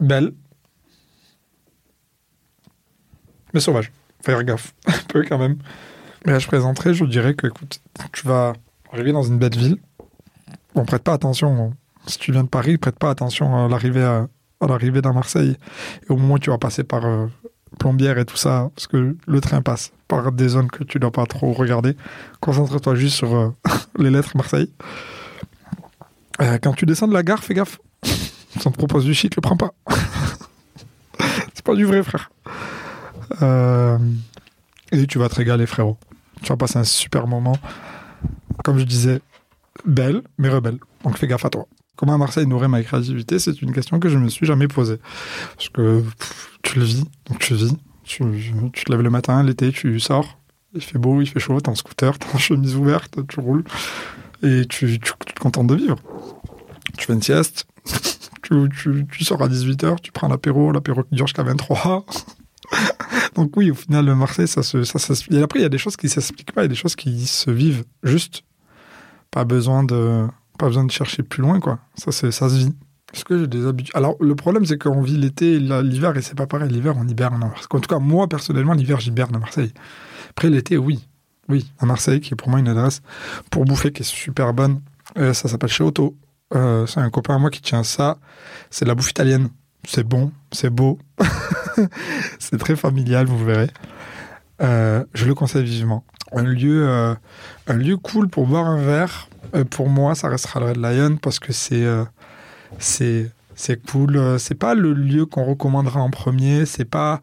Belle. 0.00 0.32
Mais 3.52 3.60
sauvage. 3.60 3.92
Faire 4.22 4.42
gaffe. 4.42 4.74
Un 4.86 4.92
peu 5.08 5.24
quand 5.26 5.38
même. 5.38 5.58
Mais 6.24 6.32
là, 6.32 6.38
je 6.38 6.46
présenterai, 6.46 6.94
je 6.94 7.04
dirais 7.04 7.34
que, 7.34 7.46
écoute, 7.46 7.80
tu 8.12 8.26
vas 8.26 8.54
arriver 8.92 9.12
dans 9.12 9.22
une 9.22 9.38
belle 9.38 9.56
ville. 9.56 9.76
Bon, 10.74 10.84
prête 10.84 11.02
pas 11.02 11.12
attention. 11.12 11.72
Si 12.06 12.18
tu 12.18 12.32
viens 12.32 12.44
de 12.44 12.48
Paris, 12.48 12.78
prête 12.78 12.98
pas 12.98 13.10
attention 13.10 13.64
à 13.64 13.68
l'arrivée 13.68 14.02
à, 14.02 14.28
l'arrivée 14.66 15.02
dans 15.02 15.12
Marseille. 15.12 15.56
Et 16.08 16.12
au 16.12 16.16
moment 16.16 16.34
où 16.34 16.38
tu 16.38 16.50
vas 16.50 16.58
passer 16.58 16.84
par 16.84 17.04
euh, 17.04 17.26
plombière 17.78 18.18
et 18.18 18.24
tout 18.24 18.36
ça, 18.36 18.70
parce 18.74 18.86
que 18.86 19.16
le 19.26 19.40
train 19.40 19.62
passe 19.62 19.92
par 20.08 20.32
des 20.32 20.48
zones 20.48 20.70
que 20.70 20.84
tu 20.84 20.98
dois 20.98 21.10
pas 21.10 21.26
trop 21.26 21.52
regarder. 21.52 21.96
Concentre-toi 22.40 22.94
juste 22.94 23.16
sur 23.16 23.34
euh, 23.34 23.48
les 23.98 24.10
lettres 24.10 24.36
Marseille. 24.36 24.70
Euh, 26.40 26.58
quand 26.62 26.72
tu 26.72 26.86
descends 26.86 27.08
de 27.08 27.14
la 27.14 27.22
gare, 27.22 27.42
fais 27.42 27.54
gaffe. 27.54 27.78
Si 28.56 28.68
on 28.68 28.70
te 28.70 28.76
propose 28.76 29.04
du 29.04 29.14
shit, 29.14 29.34
le 29.34 29.40
prends 29.40 29.56
pas. 29.56 29.72
c'est 31.54 31.64
pas 31.64 31.74
du 31.74 31.84
vrai, 31.84 32.04
frère. 32.04 32.30
Euh, 33.42 33.98
et 34.92 35.08
tu 35.08 35.18
vas 35.18 35.28
te 35.28 35.34
régaler, 35.34 35.66
frérot. 35.66 35.98
Tu 36.40 36.50
vas 36.50 36.56
passer 36.56 36.78
un 36.78 36.84
super 36.84 37.26
moment. 37.26 37.56
Comme 38.62 38.78
je 38.78 38.84
disais, 38.84 39.20
belle, 39.84 40.22
mais 40.38 40.48
rebelle. 40.48 40.78
Donc 41.02 41.18
fais 41.18 41.26
gaffe 41.26 41.44
à 41.44 41.50
toi. 41.50 41.66
Comment 41.96 42.18
Marseille 42.18 42.46
nourrit 42.46 42.68
ma 42.68 42.82
créativité 42.82 43.38
C'est 43.38 43.62
une 43.62 43.72
question 43.72 44.00
que 44.00 44.08
je 44.08 44.18
me 44.18 44.28
suis 44.28 44.46
jamais 44.46 44.68
posée. 44.68 44.98
Parce 45.56 45.68
que 45.68 46.02
tu 46.62 46.78
le 46.78 46.84
vis, 46.84 47.04
donc 47.26 47.38
tu 47.38 47.54
vis. 47.54 47.76
Tu, 48.02 48.20
te 48.20 48.92
lèves 48.92 49.00
le 49.00 49.10
matin, 49.10 49.42
l'été, 49.42 49.72
tu 49.72 49.98
sors. 50.00 50.38
Il 50.74 50.82
fait 50.82 50.98
beau, 50.98 51.22
il 51.22 51.26
fait 51.26 51.40
chaud, 51.40 51.58
t'es 51.60 51.70
en 51.70 51.74
scooter, 51.74 52.18
t'es 52.18 52.26
en 52.34 52.38
chemise 52.38 52.76
ouverte, 52.76 53.26
tu 53.28 53.40
roules. 53.40 53.64
Et 54.42 54.66
tu, 54.68 54.98
tu, 54.98 55.12
es 55.12 55.40
content 55.40 55.64
de 55.64 55.74
vivre. 55.74 55.96
Tu 56.98 57.06
fais 57.06 57.14
une 57.14 57.22
sieste. 57.22 57.66
tu, 58.42 58.68
tu, 59.10 59.24
sors 59.24 59.40
à 59.40 59.48
18h, 59.48 60.00
tu 60.00 60.12
prends 60.12 60.28
l'apéro, 60.28 60.72
l'apéro 60.72 61.02
qui 61.04 61.14
dure 61.14 61.26
jusqu'à 61.26 61.44
23 61.44 62.04
Donc 63.34 63.56
oui, 63.56 63.70
au 63.70 63.74
final, 63.74 64.04
le 64.04 64.14
Marseille, 64.14 64.48
ça 64.48 64.62
se, 64.62 64.84
ça, 64.84 65.14
et 65.30 65.42
après, 65.42 65.60
il 65.60 65.62
y 65.62 65.66
a 65.66 65.70
des 65.70 65.78
choses 65.78 65.96
qui 65.96 66.08
s'expliquent 66.08 66.52
pas, 66.52 66.62
il 66.62 66.64
y 66.64 66.66
a 66.66 66.68
des 66.68 66.74
choses 66.74 66.96
qui 66.96 67.26
se 67.26 67.50
vivent 67.50 67.84
juste. 68.02 68.42
Pas 69.30 69.44
besoin 69.44 69.82
de, 69.82 70.26
pas 70.58 70.66
besoin 70.66 70.84
de 70.84 70.90
chercher 70.90 71.22
plus 71.22 71.42
loin, 71.42 71.60
quoi. 71.60 71.78
Ça, 71.96 72.12
ça 72.12 72.30
se 72.30 72.54
vit. 72.54 72.74
Est-ce 73.12 73.24
que 73.24 73.38
j'ai 73.38 73.46
des 73.46 73.66
habitudes? 73.66 73.94
Alors, 73.94 74.16
le 74.20 74.34
problème, 74.34 74.64
c'est 74.64 74.78
qu'on 74.78 75.02
vit 75.02 75.16
l'été 75.16 75.58
l'hiver, 75.58 76.16
et 76.16 76.22
c'est 76.22 76.34
pas 76.34 76.46
pareil. 76.46 76.68
L'hiver, 76.68 76.94
on 76.96 77.06
hiberne. 77.06 77.42
En 77.42 77.80
tout 77.80 77.88
cas, 77.88 77.98
moi, 77.98 78.28
personnellement, 78.28 78.74
l'hiver, 78.74 79.00
j'hiberne 79.00 79.34
à 79.36 79.38
Marseille. 79.38 79.72
Après, 80.30 80.50
l'été, 80.50 80.76
oui. 80.76 81.06
Oui, 81.48 81.70
à 81.78 81.86
Marseille, 81.86 82.20
qui 82.20 82.32
est 82.32 82.36
pour 82.36 82.48
moi 82.48 82.58
une 82.58 82.68
adresse 82.68 83.02
pour 83.50 83.64
bouffer, 83.64 83.92
qui 83.92 84.02
est 84.02 84.04
super 84.04 84.54
bonne. 84.54 84.80
Euh, 85.18 85.32
ça 85.34 85.48
s'appelle 85.48 85.68
chez 85.68 85.84
Otto. 85.84 86.16
Euh, 86.54 86.86
c'est 86.86 87.00
un 87.00 87.10
copain 87.10 87.36
à 87.36 87.38
moi 87.38 87.50
qui 87.50 87.60
tient 87.60 87.82
ça. 87.82 88.18
C'est 88.70 88.84
de 88.84 88.88
la 88.88 88.94
bouffe 88.94 89.10
italienne. 89.10 89.48
C'est 89.86 90.04
bon, 90.04 90.32
c'est 90.52 90.70
beau. 90.70 90.98
c'est 92.38 92.58
très 92.58 92.76
familial, 92.76 93.26
vous 93.26 93.44
verrez. 93.44 93.68
Euh, 94.62 95.04
je 95.14 95.26
le 95.26 95.34
conseille 95.34 95.64
vivement. 95.64 96.04
Un 96.32 96.42
lieu, 96.42 97.16
un 97.66 97.74
lieu 97.74 97.96
cool 97.96 98.28
pour 98.28 98.46
boire 98.46 98.66
un 98.66 98.82
verre, 98.82 99.28
euh, 99.54 99.64
pour 99.64 99.88
moi, 99.88 100.14
ça 100.14 100.28
restera 100.28 100.60
le 100.60 100.66
Red 100.66 100.76
Lion 100.76 101.16
parce 101.16 101.38
que 101.38 101.52
c'est 101.52 101.84
euh, 101.84 102.04
c'est 102.78 103.30
c'est 103.54 103.84
cool. 103.90 104.16
Euh, 104.16 104.38
c'est 104.38 104.54
pas 104.54 104.74
le 104.74 104.92
lieu 104.92 105.26
qu'on 105.26 105.44
recommandera 105.44 106.00
en 106.00 106.10
premier. 106.10 106.66
C'est 106.66 106.84
pas 106.84 107.20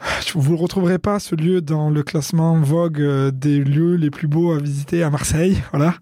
vous 0.34 0.54
ne 0.54 0.58
retrouverez 0.58 0.98
pas 0.98 1.18
ce 1.20 1.34
lieu 1.34 1.60
dans 1.60 1.90
le 1.90 2.02
classement 2.02 2.58
Vogue 2.60 3.02
des 3.30 3.62
lieux 3.62 3.94
les 3.94 4.10
plus 4.10 4.26
beaux 4.26 4.52
à 4.52 4.58
visiter 4.58 5.02
à 5.02 5.10
Marseille, 5.10 5.62
voilà. 5.72 5.94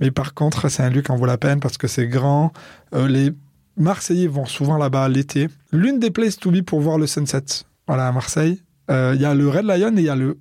Mais 0.00 0.10
par 0.10 0.34
contre, 0.34 0.68
c'est 0.68 0.82
un 0.82 0.90
lieu 0.90 1.02
qui 1.02 1.12
en 1.12 1.16
vaut 1.16 1.26
la 1.26 1.38
peine 1.38 1.60
parce 1.60 1.78
que 1.78 1.86
c'est 1.86 2.08
grand. 2.08 2.52
les 2.92 3.32
Marseillais 3.76 4.26
vont 4.26 4.46
souvent 4.46 4.78
là-bas 4.78 5.08
l'été. 5.10 5.48
L'une 5.70 5.98
des 5.98 6.10
places 6.10 6.38
to 6.38 6.50
be 6.50 6.62
pour 6.62 6.80
voir 6.80 6.96
le 6.96 7.06
sunset, 7.06 7.44
voilà, 7.86 8.08
à 8.08 8.12
Marseille. 8.12 8.62
Il 8.88 9.20
y 9.20 9.24
a 9.24 9.34
le 9.34 9.48
Red 9.48 9.64
Lion 9.64 9.96
et 9.96 10.00
il 10.00 10.06
y 10.06 10.08
a 10.08 10.16
le 10.16 10.38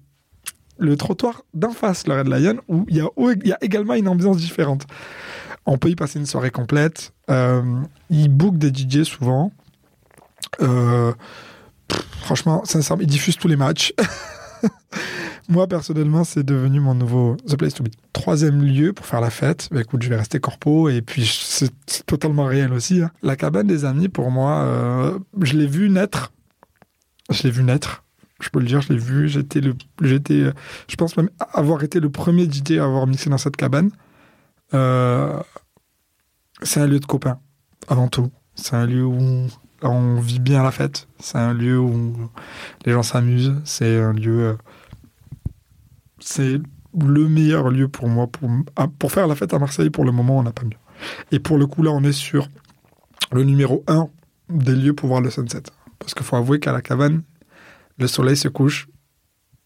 le 0.77 0.97
trottoir 0.97 1.43
d'en 1.53 1.71
face, 1.71 2.07
le 2.07 2.15
Red 2.15 2.27
Lion, 2.27 2.57
où 2.67 2.85
il 2.89 2.97
y, 2.97 3.47
y 3.47 3.51
a 3.53 3.57
également 3.61 3.93
une 3.93 4.07
ambiance 4.07 4.37
différente. 4.37 4.85
On 5.65 5.77
peut 5.77 5.89
y 5.89 5.95
passer 5.95 6.19
une 6.19 6.25
soirée 6.25 6.51
complète. 6.51 7.13
Euh, 7.29 7.81
ils 8.09 8.29
bookent 8.29 8.57
des 8.57 8.69
DJ 8.69 9.03
souvent. 9.03 9.51
Euh, 10.61 11.11
franchement, 12.19 12.63
sincèrement, 12.65 13.01
ils 13.01 13.07
diffusent 13.07 13.37
tous 13.37 13.47
les 13.47 13.55
matchs. 13.55 13.93
Moi, 15.49 15.67
personnellement, 15.67 16.23
c'est 16.23 16.43
devenu 16.43 16.79
mon 16.79 16.95
nouveau 16.95 17.37
The 17.47 17.55
Place 17.55 17.75
to 17.75 17.83
Be. 17.83 17.89
Troisième 18.13 18.63
lieu 18.63 18.93
pour 18.93 19.05
faire 19.05 19.21
la 19.21 19.29
fête. 19.29 19.69
Bah, 19.71 19.81
écoute, 19.81 20.01
je 20.01 20.09
vais 20.09 20.15
rester 20.15 20.39
corpo 20.39 20.89
et 20.89 21.01
puis 21.01 21.25
c'est 21.25 21.71
totalement 22.05 22.45
réel 22.45 22.73
aussi. 22.73 23.01
Hein. 23.01 23.11
La 23.21 23.35
cabane 23.35 23.67
des 23.67 23.85
amis, 23.85 24.09
pour 24.09 24.31
moi, 24.31 24.63
euh, 24.63 25.19
je 25.41 25.53
l'ai 25.55 25.67
vu 25.67 25.89
naître. 25.89 26.31
Je 27.31 27.43
l'ai 27.43 27.51
vu 27.51 27.63
naître 27.63 28.04
je 28.41 28.49
peux 28.49 28.59
le 28.59 28.65
dire, 28.65 28.81
je 28.81 28.93
l'ai 28.93 28.99
vu. 28.99 29.27
J'étais 29.27 29.61
le, 29.61 29.75
j'étais, 30.01 30.51
je 30.87 30.95
pense 30.95 31.15
même 31.17 31.29
avoir 31.53 31.83
été 31.83 31.99
le 31.99 32.09
premier 32.09 32.45
DJ 32.45 32.77
à 32.79 32.85
avoir 32.85 33.07
mixé 33.07 33.29
dans 33.29 33.37
cette 33.37 33.55
cabane. 33.55 33.91
Euh, 34.73 35.39
c'est 36.61 36.81
un 36.81 36.87
lieu 36.87 36.99
de 36.99 37.05
copains, 37.05 37.39
avant 37.87 38.07
tout. 38.07 38.31
C'est 38.55 38.75
un 38.75 38.85
lieu 38.85 39.05
où 39.05 39.47
on 39.81 40.19
vit 40.19 40.39
bien 40.39 40.63
la 40.63 40.71
fête. 40.71 41.07
C'est 41.19 41.37
un 41.37 41.53
lieu 41.53 41.79
où 41.79 42.13
les 42.85 42.93
gens 42.93 43.03
s'amusent. 43.03 43.55
C'est 43.63 43.99
un 43.99 44.13
lieu. 44.13 44.43
Euh, 44.43 44.53
c'est 46.19 46.59
le 46.97 47.27
meilleur 47.27 47.69
lieu 47.69 47.89
pour 47.89 48.07
moi 48.07 48.27
pour, 48.27 48.49
pour 48.99 49.11
faire 49.11 49.27
la 49.27 49.35
fête 49.35 49.53
à 49.53 49.59
Marseille. 49.59 49.89
Pour 49.89 50.05
le 50.05 50.11
moment, 50.11 50.39
on 50.39 50.43
n'a 50.43 50.51
pas 50.51 50.63
mieux. 50.63 50.77
Et 51.31 51.39
pour 51.39 51.57
le 51.57 51.67
coup, 51.67 51.83
là, 51.83 51.91
on 51.91 52.03
est 52.03 52.13
sur 52.13 52.47
le 53.31 53.43
numéro 53.43 53.83
1 53.87 54.07
des 54.49 54.75
lieux 54.75 54.93
pour 54.93 55.09
voir 55.09 55.21
le 55.21 55.29
sunset. 55.29 55.63
Parce 55.99 56.13
qu'il 56.13 56.25
faut 56.25 56.35
avouer 56.35 56.59
qu'à 56.59 56.71
la 56.71 56.81
cabane, 56.81 57.23
le 57.97 58.07
soleil 58.07 58.37
se 58.37 58.47
couche 58.47 58.87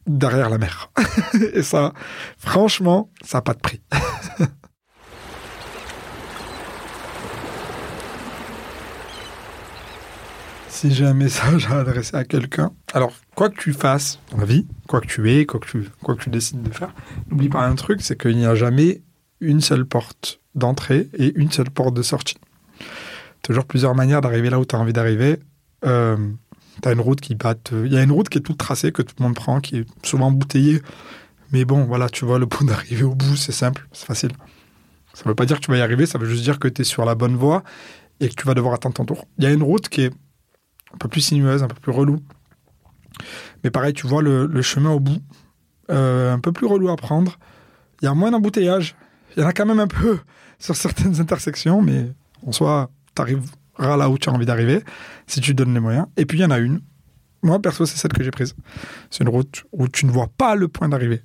derrière 0.07 0.49
la 0.49 0.57
mer. 0.57 0.91
Et 1.53 1.63
ça, 1.63 1.93
franchement, 2.37 3.11
ça 3.23 3.37
n'a 3.39 3.41
pas 3.41 3.53
de 3.53 3.59
prix. 3.59 3.81
si 10.69 10.93
j'ai 10.93 11.05
un 11.05 11.13
message 11.13 11.67
à 11.67 11.79
adresser 11.79 12.15
à 12.15 12.23
quelqu'un, 12.23 12.71
alors 12.93 13.11
quoi 13.35 13.49
que 13.49 13.59
tu 13.59 13.73
fasses 13.73 14.19
dans 14.31 14.37
la 14.37 14.45
vie, 14.45 14.65
quoi 14.87 15.01
que 15.01 15.07
tu 15.07 15.29
aies, 15.29 15.45
quoi 15.45 15.59
que 15.59 15.67
tu, 15.67 15.89
quoi 16.01 16.15
que 16.15 16.23
tu 16.23 16.29
décides 16.29 16.63
de 16.63 16.71
faire, 16.71 16.93
n'oublie 17.29 17.49
pas 17.49 17.65
un 17.65 17.75
truc, 17.75 18.01
c'est 18.01 18.17
qu'il 18.17 18.37
n'y 18.37 18.45
a 18.45 18.55
jamais 18.55 19.01
une 19.41 19.59
seule 19.61 19.85
porte 19.85 20.39
d'entrée 20.55 21.09
et 21.17 21.37
une 21.37 21.51
seule 21.51 21.69
porte 21.69 21.93
de 21.93 22.01
sortie. 22.01 22.37
Toujours 23.41 23.65
plusieurs 23.65 23.93
manières 23.95 24.21
d'arriver 24.21 24.49
là 24.49 24.59
où 24.59 24.65
tu 24.65 24.75
as 24.75 24.79
envie 24.79 24.93
d'arriver. 24.93 25.39
Euh, 25.85 26.17
T'as 26.81 26.93
une 26.93 27.01
route 27.01 27.19
qui 27.21 27.35
batte. 27.35 27.71
Il 27.73 27.91
y 27.91 27.97
a 27.97 28.03
une 28.03 28.11
route 28.11 28.29
qui 28.29 28.37
est 28.37 28.41
toute 28.41 28.57
tracée, 28.57 28.91
que 28.91 29.01
tout 29.01 29.15
le 29.19 29.23
monde 29.23 29.35
prend, 29.35 29.59
qui 29.59 29.77
est 29.77 29.85
souvent 30.03 30.27
embouteillée. 30.27 30.81
Mais 31.51 31.65
bon, 31.65 31.85
voilà, 31.85 32.09
tu 32.09 32.25
vois, 32.25 32.39
le 32.39 32.47
point 32.47 32.65
d'arriver 32.67 33.03
au 33.03 33.15
bout, 33.15 33.35
c'est 33.35 33.51
simple, 33.51 33.87
c'est 33.91 34.05
facile. 34.05 34.31
Ça 35.13 35.23
ne 35.25 35.29
veut 35.29 35.35
pas 35.35 35.45
dire 35.45 35.57
que 35.59 35.65
tu 35.65 35.71
vas 35.71 35.77
y 35.77 35.81
arriver, 35.81 36.05
ça 36.05 36.17
veut 36.17 36.27
juste 36.27 36.43
dire 36.43 36.59
que 36.59 36.67
tu 36.67 36.81
es 36.81 36.85
sur 36.85 37.05
la 37.05 37.15
bonne 37.15 37.35
voie 37.35 37.63
et 38.19 38.29
que 38.29 38.35
tu 38.35 38.45
vas 38.45 38.53
devoir 38.53 38.73
attendre 38.73 38.95
ton 38.95 39.05
tour. 39.05 39.27
Il 39.37 39.43
y 39.43 39.47
a 39.47 39.51
une 39.51 39.63
route 39.63 39.89
qui 39.89 40.01
est 40.01 40.13
un 40.93 40.97
peu 40.97 41.07
plus 41.07 41.21
sinueuse, 41.21 41.63
un 41.63 41.67
peu 41.67 41.79
plus 41.79 41.91
relou. 41.91 42.19
Mais 43.63 43.71
pareil, 43.71 43.93
tu 43.93 44.07
vois 44.07 44.21
le, 44.21 44.61
chemin 44.61 44.91
au 44.91 44.99
bout, 44.99 45.21
euh, 45.91 46.33
un 46.33 46.39
peu 46.39 46.51
plus 46.51 46.67
relou 46.67 46.89
à 46.89 46.95
prendre. 46.95 47.37
Il 48.01 48.05
y 48.05 48.07
a 48.07 48.13
moins 48.13 48.31
d'embouteillage. 48.31 48.95
Il 49.35 49.41
y 49.41 49.45
en 49.45 49.47
a 49.47 49.53
quand 49.53 49.65
même 49.65 49.79
un 49.79 49.87
peu 49.87 50.19
sur 50.59 50.75
certaines 50.75 51.19
intersections, 51.19 51.81
mais 51.81 52.11
en 52.45 52.51
soi, 52.51 52.89
tu 53.15 53.37
arriveras 53.79 53.97
là 53.97 54.09
où 54.09 54.17
tu 54.17 54.29
as 54.29 54.33
envie 54.33 54.45
d'arriver, 54.45 54.81
si 55.27 55.41
tu 55.41 55.53
donnes 55.53 55.73
les 55.73 55.79
moyens. 55.79 56.05
Et 56.17 56.25
puis 56.25 56.37
il 56.37 56.41
y 56.41 56.45
en 56.45 56.51
a 56.51 56.59
une. 56.59 56.81
Moi, 57.41 57.61
perso, 57.61 57.85
c'est 57.85 57.97
celle 57.97 58.11
que 58.11 58.23
j'ai 58.23 58.31
prise. 58.31 58.53
C'est 59.09 59.23
une 59.23 59.29
route 59.29 59.63
où 59.71 59.87
tu 59.87 60.05
ne 60.05 60.11
vois 60.11 60.27
pas 60.27 60.55
le 60.55 60.67
point 60.67 60.89
d'arrivée. 60.89 61.21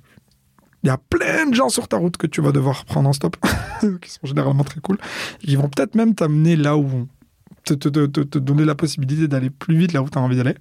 Il 0.83 0.87
y 0.87 0.89
a 0.89 0.97
plein 0.97 1.47
de 1.47 1.55
gens 1.55 1.69
sur 1.69 1.87
ta 1.87 1.97
route 1.97 2.15
que 2.15 2.27
tu 2.27 2.41
vas 2.41 2.51
devoir 2.51 2.85
prendre 2.85 3.09
en 3.09 3.13
stop, 3.13 3.35
qui 4.01 4.09
sont 4.09 4.25
généralement 4.25 4.63
très 4.63 4.79
cool. 4.79 4.97
Ils 5.43 5.57
vont 5.57 5.67
peut-être 5.67 5.95
même 5.95 6.15
t'amener 6.15 6.55
là 6.55 6.77
où 6.77 7.07
te, 7.63 7.73
te, 7.73 8.05
te, 8.05 8.39
donner 8.39 8.65
la 8.65 8.75
possibilité 8.75 9.27
d'aller 9.27 9.49
plus 9.49 9.75
vite 9.75 9.93
là 9.93 10.01
où 10.01 10.09
tu 10.09 10.17
as 10.17 10.21
envie 10.21 10.37
d'aller. 10.37 10.55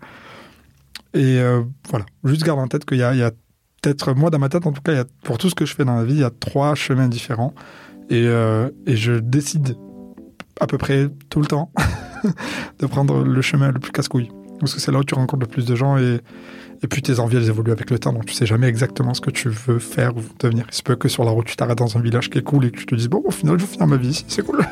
Et 1.12 1.38
euh, 1.38 1.62
voilà, 1.90 2.06
juste 2.24 2.42
garde 2.42 2.58
en 2.58 2.66
tête 2.66 2.84
qu'il 2.84 2.98
y 2.98 3.02
a, 3.02 3.10
a 3.10 3.30
peut-être, 3.82 4.14
moi 4.14 4.30
dans 4.30 4.38
ma 4.38 4.48
tête 4.48 4.66
en 4.66 4.72
tout 4.72 4.80
cas, 4.80 4.92
il 4.92 4.96
y 4.96 5.00
a, 5.00 5.04
pour 5.22 5.38
tout 5.38 5.50
ce 5.50 5.54
que 5.54 5.66
je 5.66 5.74
fais 5.74 5.84
dans 5.84 5.96
la 5.96 6.04
vie, 6.04 6.14
il 6.14 6.20
y 6.20 6.24
a 6.24 6.30
trois 6.30 6.74
chemins 6.74 7.08
différents. 7.08 7.54
Et, 8.10 8.26
euh, 8.26 8.70
et 8.86 8.96
je 8.96 9.12
décide 9.12 9.76
à 10.60 10.66
peu 10.66 10.78
près 10.78 11.08
tout 11.30 11.40
le 11.40 11.46
temps 11.46 11.70
de 12.78 12.86
prendre 12.86 13.22
le 13.22 13.42
chemin 13.42 13.72
le 13.72 13.80
plus 13.80 13.92
casse-couille. 13.92 14.30
Parce 14.60 14.74
que 14.74 14.80
c'est 14.80 14.92
là 14.92 14.98
où 14.98 15.04
tu 15.04 15.14
rencontres 15.14 15.42
le 15.42 15.50
plus 15.50 15.66
de 15.66 15.74
gens 15.74 15.98
et, 15.98 16.20
puis 16.90 17.00
tes 17.00 17.18
envies 17.18 17.38
elles 17.38 17.48
évoluent 17.48 17.72
avec 17.72 17.90
le 17.90 17.98
temps. 17.98 18.12
Donc 18.12 18.26
tu 18.26 18.34
sais 18.34 18.46
jamais 18.46 18.68
exactement 18.68 19.14
ce 19.14 19.20
que 19.20 19.30
tu 19.30 19.48
veux 19.48 19.78
faire 19.78 20.16
ou 20.16 20.20
devenir. 20.38 20.66
Il 20.70 20.74
se 20.74 20.82
peut 20.82 20.96
que 20.96 21.08
sur 21.08 21.24
la 21.24 21.30
route 21.30 21.46
tu 21.46 21.56
t'arrêtes 21.56 21.78
dans 21.78 21.96
un 21.96 22.00
village 22.00 22.30
qui 22.30 22.38
est 22.38 22.42
cool 22.42 22.66
et 22.66 22.70
que 22.70 22.78
tu 22.78 22.86
te 22.86 22.94
dis 22.94 23.08
bon 23.08 23.22
au 23.24 23.30
final 23.30 23.58
je 23.58 23.64
vais 23.64 23.72
finir 23.72 23.86
ma 23.86 23.96
vie 23.96 24.08
ici, 24.08 24.24
c'est 24.28 24.44
cool. 24.44 24.64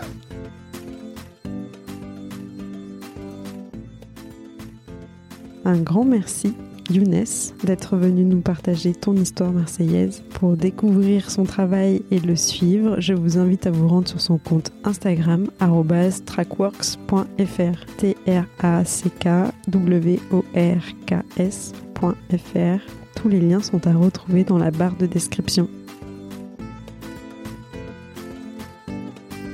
Un 5.64 5.78
grand 5.78 6.04
merci 6.04 6.54
Younes 6.90 7.24
d'être 7.64 7.96
venu 7.96 8.24
nous 8.24 8.40
partager 8.40 8.94
ton 8.94 9.14
histoire 9.14 9.52
marseillaise. 9.52 10.22
Pour 10.34 10.56
découvrir 10.56 11.30
son 11.30 11.44
travail 11.44 12.02
et 12.10 12.18
le 12.18 12.36
suivre, 12.36 13.00
je 13.00 13.14
vous 13.14 13.38
invite 13.38 13.66
à 13.66 13.70
vous 13.70 13.88
rendre 13.88 14.08
sur 14.08 14.20
son 14.20 14.38
compte 14.38 14.72
Instagram 14.84 15.48
trackworks.fr 16.26 17.86
t 17.96 18.16
r 18.26 18.44
a 18.58 18.84
c 18.84 19.10
k 19.10 19.28
w 19.68 20.18
o 20.32 20.44
r 20.54 20.82
k 21.06 21.14
s.fr. 21.36 22.80
Tous 23.14 23.28
les 23.28 23.40
liens 23.40 23.62
sont 23.62 23.86
à 23.86 23.92
retrouver 23.92 24.44
dans 24.44 24.58
la 24.58 24.70
barre 24.70 24.96
de 24.96 25.06
description. 25.06 25.68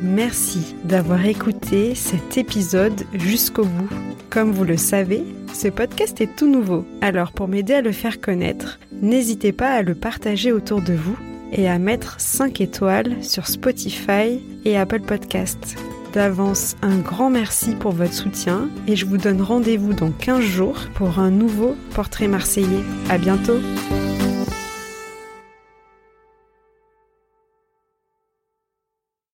Merci 0.00 0.74
d'avoir 0.84 1.26
écouté 1.26 1.94
cet 1.94 2.38
épisode 2.38 3.02
jusqu'au 3.14 3.64
bout. 3.64 3.88
Comme 4.30 4.52
vous 4.52 4.64
le 4.64 4.76
savez, 4.76 5.24
ce 5.52 5.68
podcast 5.68 6.20
est 6.20 6.37
tout 6.37 6.48
nouveau, 6.48 6.84
alors 7.00 7.32
pour 7.32 7.48
m'aider 7.48 7.74
à 7.74 7.80
le 7.80 7.92
faire 7.92 8.20
connaître, 8.20 8.78
n'hésitez 9.02 9.52
pas 9.52 9.70
à 9.70 9.82
le 9.82 9.94
partager 9.94 10.52
autour 10.52 10.82
de 10.82 10.94
vous 10.94 11.16
et 11.52 11.68
à 11.68 11.78
mettre 11.78 12.20
5 12.20 12.61
étoiles 12.61 13.16
sur 13.22 13.46
Spotify 13.46 14.40
et 14.64 14.76
Apple 14.76 15.00
Podcasts. 15.00 15.76
D'avance, 16.12 16.76
un 16.82 16.98
grand 16.98 17.30
merci 17.30 17.74
pour 17.74 17.92
votre 17.92 18.14
soutien 18.14 18.68
et 18.87 18.96
je 18.96 19.06
vous 19.06 19.18
donne 19.18 19.42
rendez-vous 19.42 19.92
dans 19.92 20.11
15 20.11 20.40
jours 20.40 20.78
pour 20.94 21.18
un 21.18 21.30
nouveau 21.30 21.76
portrait 21.94 22.28
marseillais. 22.28 22.84
À 23.11 23.18
bientôt! 23.18 23.58